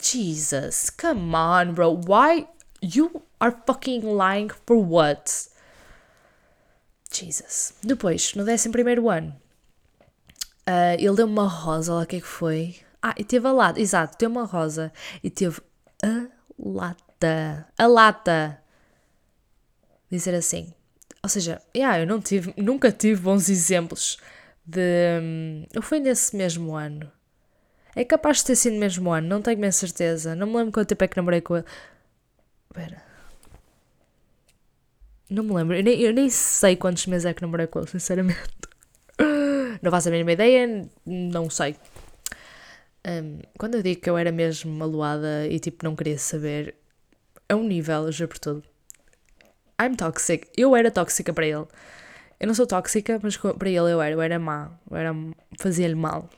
Jesus, 0.00 0.90
come 0.90 1.34
on, 1.34 1.72
bro. 1.72 1.98
Why? 2.06 2.46
You 2.82 3.22
are 3.40 3.56
fucking 3.66 4.02
lying 4.02 4.50
for 4.66 4.76
what? 4.76 5.48
Jesus. 7.10 7.72
Depois, 7.82 8.34
no 8.34 8.44
11 8.44 8.68
ano, 9.10 9.34
uh, 10.68 10.94
ele 10.98 11.16
deu 11.16 11.26
uma 11.26 11.48
rosa, 11.48 11.94
lá 11.94 12.02
o 12.02 12.06
que 12.06 12.16
é 12.16 12.20
que 12.20 12.26
foi? 12.26 12.76
Ah, 13.02 13.14
e 13.16 13.24
teve 13.24 13.46
a 13.46 13.52
lata, 13.52 13.80
exato, 13.80 14.18
deu 14.18 14.28
uma 14.28 14.44
rosa 14.44 14.92
e 15.22 15.30
teve 15.30 15.60
a 16.02 16.26
lata. 16.58 17.68
A 17.78 17.86
lata. 17.86 18.60
Dizer 20.10 20.34
assim. 20.34 20.72
Ou 21.22 21.28
seja, 21.28 21.60
yeah, 21.76 22.00
eu 22.00 22.06
não 22.06 22.20
tive, 22.20 22.54
nunca 22.56 22.90
tive 22.90 23.20
bons 23.20 23.48
exemplos 23.48 24.18
de. 24.64 24.80
Hum, 25.22 25.66
foi 25.82 26.00
nesse 26.00 26.36
mesmo 26.36 26.74
ano. 26.74 27.10
É 27.94 28.04
capaz 28.04 28.38
de 28.38 28.44
ter 28.46 28.56
sido 28.56 28.74
no 28.74 28.80
mesmo 28.80 29.10
ano, 29.10 29.26
não 29.28 29.42
tenho 29.42 29.58
bem 29.58 29.72
certeza. 29.72 30.34
Não 30.34 30.46
me 30.46 30.56
lembro 30.56 30.72
quanto 30.72 30.88
tempo 30.88 31.04
é 31.04 31.08
que 31.08 31.16
namorei 31.16 31.40
com 31.40 31.56
ele. 31.56 31.66
Espera. 32.70 33.02
Não 35.30 35.42
me 35.42 35.52
lembro. 35.52 35.76
Eu 35.76 35.82
nem, 35.82 36.00
eu 36.00 36.12
nem 36.12 36.30
sei 36.30 36.76
quantos 36.76 37.06
meses 37.06 37.26
é 37.26 37.34
que 37.34 37.42
namorei 37.42 37.66
com 37.66 37.80
ele, 37.80 37.88
sinceramente. 37.88 38.40
Não 39.82 39.90
faço 39.90 40.08
a 40.08 40.10
mínima 40.10 40.32
ideia, 40.32 40.88
não 41.06 41.48
sei. 41.48 41.76
Um, 43.06 43.40
quando 43.58 43.76
eu 43.76 43.82
digo 43.82 44.00
que 44.00 44.10
eu 44.10 44.18
era 44.18 44.32
mesmo 44.32 44.72
maluada 44.72 45.46
e 45.46 45.58
tipo 45.58 45.84
não 45.84 45.96
queria 45.96 46.18
saber, 46.18 46.74
é 47.48 47.54
um 47.54 47.62
nível, 47.62 48.10
já 48.12 48.26
por 48.28 48.38
tudo. 48.38 48.62
I'm 49.80 49.94
toxic. 49.94 50.48
Eu 50.56 50.74
era 50.74 50.90
tóxica 50.90 51.32
para 51.32 51.46
ele. 51.46 51.66
Eu 52.40 52.46
não 52.46 52.54
sou 52.54 52.66
tóxica, 52.66 53.18
mas 53.22 53.36
para 53.36 53.68
ele 53.68 53.92
eu 53.92 54.00
era. 54.00 54.14
Eu 54.14 54.20
era 54.20 54.38
má. 54.38 54.72
Eu 54.90 54.96
era, 54.96 55.14
fazia-lhe 55.58 55.94
mal. 55.94 56.28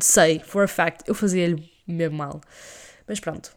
Sei, 0.00 0.40
for 0.40 0.64
a 0.64 0.68
fact, 0.68 1.04
eu 1.08 1.14
fazia-lhe 1.14 1.70
mesmo 1.86 2.16
mal. 2.16 2.40
Mas 3.06 3.20
pronto. 3.20 3.54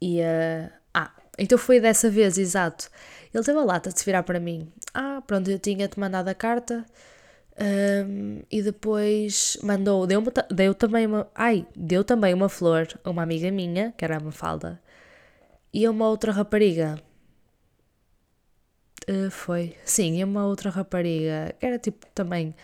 E. 0.00 0.20
Uh, 0.20 0.70
ah, 0.94 1.12
então 1.38 1.56
foi 1.58 1.80
dessa 1.80 2.10
vez, 2.10 2.38
exato. 2.38 2.90
Ele 3.32 3.44
teve 3.44 3.58
a 3.58 3.64
lata 3.64 3.90
de 3.92 3.98
se 3.98 4.04
virar 4.04 4.22
para 4.24 4.40
mim. 4.40 4.72
Ah, 4.92 5.22
pronto, 5.26 5.50
eu 5.50 5.58
tinha-te 5.58 5.98
mandado 5.98 6.28
a 6.28 6.34
carta. 6.34 6.84
Um, 7.58 8.42
e 8.50 8.62
depois 8.62 9.58
mandou, 9.62 10.06
deu, 10.06 10.22
deu 10.50 10.74
também 10.74 11.06
uma, 11.06 11.30
ai, 11.34 11.66
deu 11.76 12.02
também 12.02 12.32
uma 12.32 12.48
flor 12.48 12.88
a 13.04 13.10
uma 13.10 13.22
amiga 13.22 13.50
minha, 13.50 13.92
que 13.96 14.04
era 14.04 14.16
a 14.16 14.20
Mafalda, 14.20 14.80
e 15.72 15.84
a 15.84 15.90
uma 15.90 16.08
outra 16.08 16.32
rapariga, 16.32 16.96
Uh, 19.08 19.30
foi. 19.30 19.76
Sim, 19.84 20.18
e 20.18 20.24
uma 20.24 20.46
outra 20.46 20.70
rapariga, 20.70 21.54
que 21.58 21.66
era 21.66 21.78
tipo 21.78 22.06
também. 22.14 22.54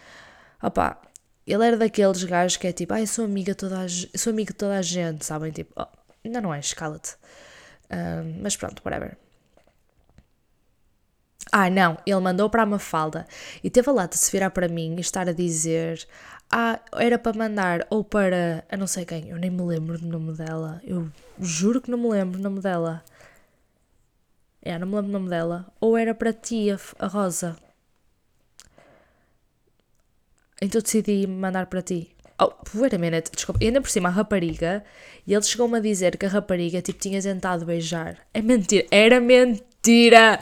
Opá, 0.62 1.01
ele 1.46 1.66
era 1.66 1.77
daqueles 1.77 2.22
gajos 2.25 2.57
que 2.57 2.66
é 2.68 2.72
tipo, 2.72 2.92
ai, 2.94 3.07
sou 3.07 3.25
amiga 3.25 3.55
toda 3.55 3.83
a, 3.83 3.87
sou 3.88 4.33
amiga 4.33 4.53
de 4.53 4.59
toda 4.59 4.79
a 4.79 4.83
gente, 4.83 5.25
sabem? 5.25 5.53
Tipo, 5.53 5.72
oh, 5.77 5.87
ainda 6.25 6.40
não 6.40 6.55
é, 6.55 6.61
escala-te. 6.61 7.14
Uh, 7.90 8.40
mas 8.42 8.57
pronto, 8.57 8.83
whatever. 8.85 9.16
Ah, 11.52 11.70
não, 11.70 11.96
ele 12.04 12.20
mandou 12.20 12.50
para 12.50 12.62
a 12.62 12.66
Mafalda 12.66 13.26
e 13.62 13.70
teve 13.70 13.88
a 13.88 14.06
de 14.06 14.16
se 14.18 14.30
virar 14.32 14.50
para 14.50 14.68
mim 14.68 14.96
e 14.96 15.00
estar 15.00 15.28
a 15.28 15.32
dizer: 15.32 16.06
Ah, 16.50 16.80
era 16.94 17.18
para 17.18 17.37
mandar 17.37 17.87
ou 17.88 18.02
para. 18.04 18.64
a 18.68 18.76
não 18.76 18.87
sei 18.87 19.04
quem, 19.04 19.28
eu 19.30 19.38
nem 19.38 19.50
me 19.50 19.62
lembro 19.62 19.98
do 19.98 20.06
nome 20.06 20.32
dela. 20.32 20.80
Eu 20.85 21.09
juro 21.38 21.80
que 21.80 21.90
não 21.90 21.98
me 21.98 22.09
lembro 22.09 22.38
do 22.38 22.42
nome 22.42 22.61
dela. 22.61 23.02
É, 24.61 24.76
não 24.78 24.87
me 24.88 24.96
lembro 24.96 25.11
o 25.11 25.12
nome 25.12 25.28
dela. 25.30 25.66
Ou 25.80 25.96
era 25.96 26.14
para 26.14 26.32
ti, 26.32 26.70
a, 26.70 26.78
a 26.98 27.06
Rosa. 27.06 27.56
Então 30.61 30.80
decidi 30.80 31.26
mandar 31.26 31.66
para 31.66 31.82
ti. 31.82 32.11
Oh, 32.38 32.52
wait 32.74 32.92
a 32.92 32.98
minute, 32.98 33.30
desculpa. 33.30 33.62
E 33.62 33.66
ainda 33.66 33.80
por 33.80 33.88
cima 33.88 34.09
a 34.09 34.12
rapariga, 34.12 34.85
e 35.26 35.32
ele 35.32 35.42
chegou-me 35.42 35.78
a 35.78 35.80
dizer 35.80 36.18
que 36.18 36.26
a 36.26 36.28
rapariga 36.28 36.82
tipo, 36.82 36.98
tinha 36.98 37.22
tentado 37.22 37.64
beijar. 37.64 38.18
É 38.35 38.42
mentira, 38.42 38.87
era 38.90 39.20
mentira! 39.20 40.38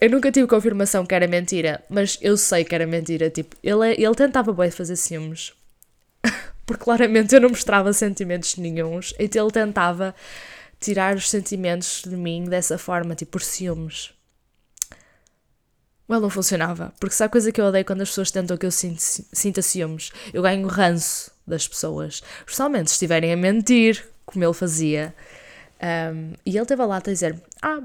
Eu 0.00 0.08
nunca 0.08 0.32
tive 0.32 0.46
confirmação 0.46 1.04
que 1.04 1.14
era 1.14 1.28
mentira, 1.28 1.84
mas 1.90 2.18
eu 2.22 2.36
sei 2.36 2.64
que 2.64 2.74
era 2.74 2.86
mentira. 2.86 3.28
Tipo, 3.28 3.54
ele, 3.62 3.92
ele 4.02 4.14
tentava 4.14 4.52
bem 4.52 4.70
fazer 4.70 4.96
ciúmes. 4.96 5.52
Porque 6.64 6.82
claramente 6.82 7.34
eu 7.34 7.40
não 7.40 7.50
mostrava 7.50 7.92
sentimentos 7.92 8.56
nenhums. 8.56 9.12
Então 9.18 9.44
ele 9.44 9.52
tentava 9.52 10.14
tirar 10.80 11.14
os 11.14 11.28
sentimentos 11.28 12.02
de 12.06 12.16
mim 12.16 12.44
dessa 12.44 12.78
forma, 12.78 13.14
tipo 13.14 13.32
por 13.32 13.42
ciúmes. 13.42 14.14
Well, 16.08 16.20
não 16.20 16.30
funcionava. 16.30 16.92
Porque 16.98 17.14
sabe 17.14 17.28
a 17.28 17.32
coisa 17.32 17.52
que 17.52 17.60
eu 17.60 17.66
odeio 17.66 17.84
quando 17.84 18.00
as 18.00 18.08
pessoas 18.08 18.30
tentam 18.30 18.56
que 18.56 18.66
eu 18.66 18.70
sinta, 18.72 19.62
ciúmes? 19.62 20.10
Eu 20.32 20.42
ganho 20.42 20.66
ranço 20.66 21.30
das 21.46 21.68
pessoas. 21.68 22.22
Especialmente 22.40 22.88
se 22.88 22.94
estiverem 22.94 23.32
a 23.32 23.36
mentir, 23.36 24.08
como 24.24 24.44
ele 24.44 24.54
fazia. 24.54 25.14
Um, 25.80 26.32
e 26.44 26.56
ele 26.56 26.66
teve 26.66 26.82
a 26.82 26.86
lata 26.86 27.10
a 27.10 27.12
dizer: 27.12 27.40
Ah, 27.62 27.82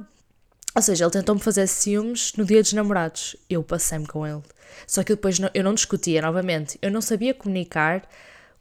ou 0.75 0.81
seja, 0.81 1.05
ele 1.05 1.11
tentou-me 1.11 1.41
fazer 1.41 1.67
ciúmes 1.67 2.33
no 2.35 2.43
dia 2.43 2.61
dos 2.61 2.73
namorados. 2.73 3.35
Eu 3.49 3.63
passei-me 3.63 4.05
com 4.05 4.27
ele. 4.27 4.43
Só 4.85 5.03
que 5.03 5.13
depois 5.15 5.39
não, 5.39 5.49
eu 5.53 5.63
não 5.63 5.73
discutia 5.73 6.21
novamente. 6.21 6.77
Eu 6.81 6.91
não 6.91 7.01
sabia 7.01 7.33
comunicar 7.33 8.07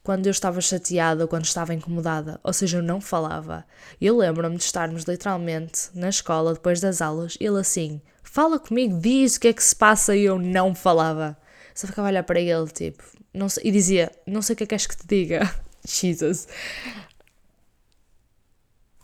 quando 0.04 0.26
eu 0.26 0.30
estava 0.30 0.60
chateada 0.60 1.24
ou 1.24 1.28
quando 1.28 1.46
estava 1.46 1.72
incomodada, 1.72 2.38
ou 2.44 2.52
seja, 2.52 2.76
eu 2.76 2.82
não 2.82 3.00
falava. 3.00 3.64
Eu 3.98 4.18
lembro-me 4.18 4.58
de 4.58 4.62
estarmos 4.62 5.04
literalmente 5.04 5.88
na 5.94 6.10
escola 6.10 6.52
depois 6.52 6.78
das 6.78 7.00
aulas, 7.00 7.38
ele 7.40 7.58
assim, 7.58 8.02
fala 8.22 8.58
comigo, 8.58 9.00
diz 9.00 9.36
o 9.36 9.40
que 9.40 9.48
é 9.48 9.52
que 9.54 9.64
se 9.64 9.74
passa 9.74 10.14
e 10.14 10.24
eu 10.24 10.38
não 10.38 10.74
falava. 10.74 11.36
Só 11.74 11.86
ficava 11.86 12.08
a 12.08 12.10
olhar 12.10 12.22
para 12.22 12.38
ele, 12.38 12.66
tipo, 12.68 13.02
não 13.32 13.48
sei, 13.48 13.64
e 13.66 13.72
dizia, 13.72 14.12
não 14.26 14.42
sei 14.42 14.52
o 14.52 14.56
que 14.58 14.64
é 14.64 14.66
que 14.66 14.70
queres 14.70 14.86
que 14.86 14.96
te 14.96 15.06
diga. 15.06 15.50
Jesus. 15.88 16.46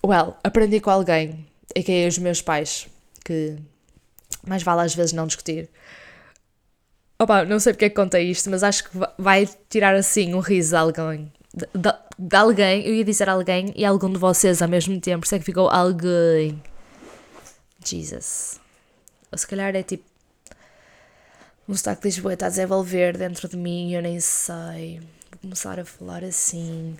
Well, 0.04 0.36
aprendi 0.44 0.80
com 0.80 0.90
alguém, 0.90 1.46
e 1.74 1.82
que 1.82 1.92
é 1.92 2.06
os 2.06 2.18
meus 2.18 2.42
pais, 2.42 2.88
que 3.24 3.56
mais 4.46 4.62
vale 4.62 4.82
às 4.82 4.94
vezes 4.94 5.12
não 5.12 5.26
discutir. 5.26 5.68
Opa, 7.18 7.44
não 7.44 7.60
sei 7.60 7.74
porque 7.74 7.84
é 7.84 7.88
que 7.90 7.96
contei 7.96 8.30
isto, 8.30 8.48
mas 8.48 8.62
acho 8.62 8.84
que 8.84 8.98
vai 9.18 9.46
tirar 9.68 9.94
assim 9.94 10.34
um 10.34 10.40
riso 10.40 10.70
de 10.70 10.76
alguém. 10.76 11.32
De, 11.52 11.66
de, 11.74 11.92
de, 12.18 12.36
alguém, 12.36 12.86
eu 12.86 12.94
ia 12.94 13.04
dizer 13.04 13.28
alguém 13.28 13.72
e 13.76 13.84
algum 13.84 14.10
de 14.10 14.18
vocês 14.18 14.62
ao 14.62 14.68
mesmo 14.68 14.98
tempo, 15.00 15.26
isso 15.26 15.34
é 15.34 15.38
que 15.38 15.44
ficou 15.44 15.68
alguém. 15.68 16.62
Jesus. 17.84 18.60
Ou 19.30 19.38
se 19.38 19.46
calhar 19.46 19.74
é 19.74 19.82
tipo. 19.82 20.04
Um 21.68 21.76
sotaque 21.76 22.02
de 22.02 22.08
Lisboa 22.08 22.32
está 22.34 22.46
a 22.46 22.48
desenvolver 22.48 23.16
dentro 23.16 23.48
de 23.48 23.56
mim 23.56 23.92
eu 23.92 24.02
nem 24.02 24.18
sei. 24.18 25.00
Vou 25.30 25.40
começar 25.42 25.78
a 25.78 25.84
falar 25.84 26.24
assim. 26.24 26.96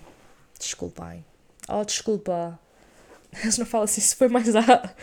Desculpem. 0.59 1.25
Oh, 1.67 1.83
desculpa. 1.83 2.59
Eles 3.43 3.57
não 3.57 3.65
falam 3.65 3.85
assim, 3.85 4.01
se 4.01 4.15
foi 4.15 4.27
mais 4.27 4.53
a, 4.55 4.95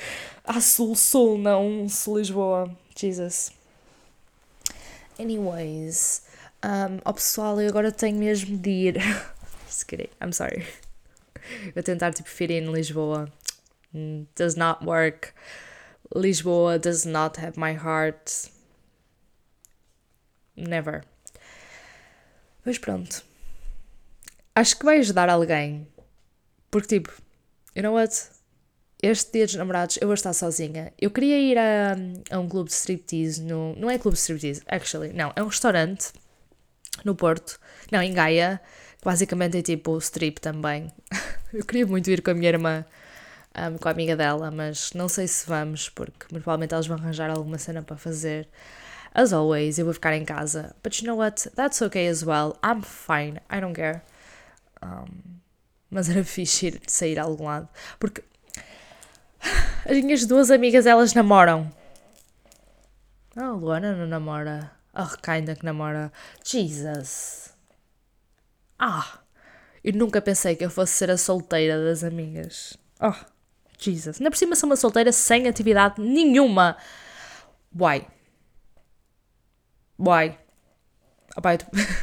a 0.45 0.61
sul-sul, 0.61 1.39
não 1.39 1.89
sul-Lisboa. 1.89 2.77
Jesus. 2.97 3.53
Anyways, 5.19 6.23
um, 6.65 7.01
oh 7.05 7.13
pessoal, 7.13 7.61
eu 7.61 7.69
agora 7.69 7.93
tenho 7.93 8.19
mesmo 8.19 8.57
de 8.57 8.71
ir. 8.71 8.99
Just 9.67 9.87
kidding, 9.87 10.11
I'm 10.21 10.33
sorry. 10.33 10.67
Eu 11.75 11.83
tentar 11.83 12.13
tipo 12.13 12.29
fit 12.29 12.53
in 12.53 12.73
Lisboa. 12.73 13.33
Does 14.35 14.55
not 14.55 14.85
work. 14.85 15.33
Lisboa 16.15 16.79
does 16.79 17.05
not 17.05 17.39
have 17.39 17.59
my 17.59 17.75
heart. 17.75 18.51
Never. 20.57 21.03
Mas 22.65 22.79
pronto. 22.79 23.23
Acho 24.55 24.77
que 24.77 24.85
vai 24.85 24.99
ajudar 24.99 25.31
alguém. 25.31 25.87
Porque 26.71 26.99
tipo, 26.99 27.13
you 27.79 27.83
know 27.83 27.95
what? 27.95 28.13
Este 29.01 29.33
dia 29.33 29.47
dos 29.47 29.55
namorados 29.55 29.99
eu 30.01 30.09
vou 30.09 30.15
estar 30.15 30.33
sozinha. 30.33 30.93
Eu 31.01 31.13
queria 31.13 31.39
ir 31.39 31.57
a, 31.57 31.97
a 32.29 32.41
um 32.41 32.49
clube 32.49 32.69
de 32.69 32.75
striptease 32.75 33.41
no. 33.41 33.77
Não 33.77 33.89
é 33.89 33.97
clube 33.97 34.17
de 34.17 34.21
striptease, 34.21 34.63
actually. 34.67 35.13
Não, 35.13 35.33
é 35.37 35.43
um 35.43 35.47
restaurante 35.47 36.13
no 37.05 37.15
Porto. 37.15 37.61
Não, 37.93 38.03
em 38.03 38.13
Gaia. 38.13 38.61
Basicamente 39.05 39.59
é 39.59 39.63
tipo 39.63 39.97
strip 39.99 40.41
também. 40.41 40.93
eu 41.55 41.65
queria 41.65 41.87
muito 41.87 42.11
ir 42.11 42.21
com 42.21 42.33
a 42.33 42.35
minha 42.35 42.49
irmã, 42.49 42.85
um, 43.57 43.79
com 43.79 43.89
a 43.89 43.93
amiga 43.93 44.17
dela, 44.17 44.51
mas 44.51 44.93
não 44.93 45.09
sei 45.09 45.29
se 45.29 45.47
vamos, 45.47 45.89
porque 45.89 46.27
provavelmente 46.29 46.75
elas 46.75 46.89
vão 46.89 46.97
arranjar 46.99 47.31
alguma 47.31 47.59
cena 47.59 47.81
para 47.81 47.97
fazer. 47.97 48.49
As 49.15 49.33
always, 49.33 49.79
eu 49.79 49.85
vou 49.85 49.95
ficar 49.95 50.17
em 50.17 50.25
casa. 50.25 50.75
But 50.83 50.99
you 50.99 51.07
know 51.07 51.17
what? 51.17 51.49
That's 51.51 51.81
okay 51.83 52.09
as 52.09 52.25
well. 52.25 52.59
I'm 52.65 52.83
fine. 52.83 53.41
I 53.49 53.61
don't 53.61 53.75
care. 53.75 54.03
Um, 54.83 55.38
mas 55.91 56.09
era 56.09 56.25
fixe 56.25 56.67
ir 56.67 56.81
sair 56.87 57.19
a 57.19 57.25
algum 57.25 57.45
lado. 57.45 57.69
Porque 57.99 58.23
as 59.85 59.97
minhas 60.03 60.27
duas 60.27 60.51
amigas, 60.51 60.87
elas 60.87 61.15
namoram. 61.15 61.73
A 63.37 63.51
Luana 63.51 63.95
não 63.95 64.07
namora. 64.07 64.71
A 64.93 65.05
Recainda 65.05 65.55
que 65.55 65.65
namora. 65.65 66.13
Jesus. 66.45 67.55
Ah, 68.79 69.21
eu 69.83 69.93
nunca 69.93 70.21
pensei 70.21 70.57
que 70.57 70.65
eu 70.65 70.71
fosse 70.71 70.93
ser 70.93 71.11
a 71.11 71.17
solteira 71.17 71.83
das 71.83 72.05
amigas. 72.05 72.77
Oh, 73.01 73.15
Jesus. 73.79 74.19
Ainda 74.19 74.31
por 74.31 74.37
cima 74.37 74.57
sou 74.57 74.69
uma 74.69 74.77
solteira 74.77 75.13
sem 75.13 75.47
atividade 75.49 76.01
nenhuma. 76.01 76.77
Why? 77.73 78.07
Why? 79.99 80.37
Oh, 81.37 81.41
pai, 81.41 81.59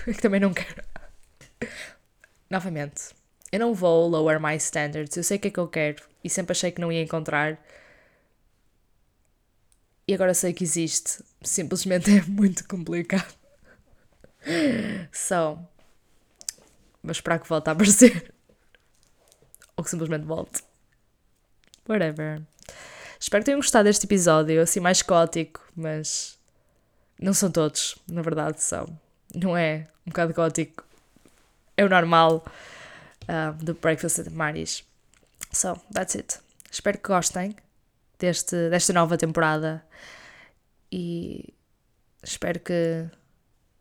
eu 0.07 0.15
também 0.15 0.39
não 0.39 0.53
quero. 0.53 0.83
Novamente, 2.49 3.13
eu 3.55 3.59
não 3.59 3.73
vou 3.73 4.09
lower 4.09 4.37
my 4.37 4.57
standards. 4.57 5.15
Eu 5.15 5.23
sei 5.23 5.37
o 5.37 5.39
que 5.39 5.47
é 5.47 5.51
que 5.51 5.59
eu 5.59 5.67
quero 5.69 6.03
e 6.21 6.29
sempre 6.29 6.51
achei 6.51 6.71
que 6.71 6.81
não 6.81 6.91
ia 6.91 7.01
encontrar. 7.01 7.57
E 10.05 10.13
agora 10.13 10.33
sei 10.33 10.51
que 10.51 10.65
existe. 10.65 11.23
Simplesmente 11.41 12.11
é 12.19 12.21
muito 12.23 12.67
complicado. 12.67 13.33
So. 15.09 15.57
Mas 17.01 17.15
esperar 17.15 17.39
que 17.39 17.47
volte 17.47 17.69
a 17.69 17.71
aparecer. 17.71 18.33
Ou 19.77 19.83
que 19.85 19.89
simplesmente 19.89 20.25
volte. 20.25 20.61
Whatever. 21.87 22.41
Espero 23.17 23.41
que 23.41 23.45
tenham 23.45 23.59
gostado 23.59 23.85
deste 23.85 24.05
episódio, 24.05 24.61
assim 24.61 24.81
mais 24.81 25.01
gótico, 25.01 25.65
mas 25.73 26.37
não 27.17 27.33
são 27.33 27.49
todos, 27.49 27.97
na 28.05 28.21
verdade 28.21 28.61
são. 28.61 28.99
Não 29.33 29.55
é 29.55 29.87
um 30.05 30.09
bocado 30.09 30.33
gótico. 30.33 30.83
É 31.77 31.85
o 31.85 31.89
normal 31.89 32.43
um, 33.27 33.57
do 33.57 33.73
Breakfast 33.73 34.19
at 34.19 34.31
Marty's. 34.31 34.83
So, 35.51 35.79
that's 35.91 36.15
it. 36.15 36.39
Espero 36.71 36.97
que 36.97 37.07
gostem 37.07 37.55
deste, 38.19 38.69
desta 38.69 38.93
nova 38.93 39.17
temporada 39.17 39.85
e 40.91 41.53
espero 42.23 42.59
que 42.59 43.09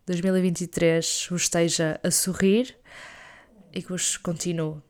2023 0.06 1.28
vos 1.30 1.42
esteja 1.42 2.00
a 2.02 2.10
sorrir 2.10 2.76
e 3.72 3.82
que 3.82 3.88
vos 3.88 4.16
continue 4.16 4.82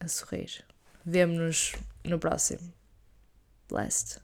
a 0.00 0.08
sorrir. 0.08 0.64
Vemo-nos 1.04 1.74
no 2.04 2.18
próximo. 2.18 2.72
Blessed. 3.68 4.21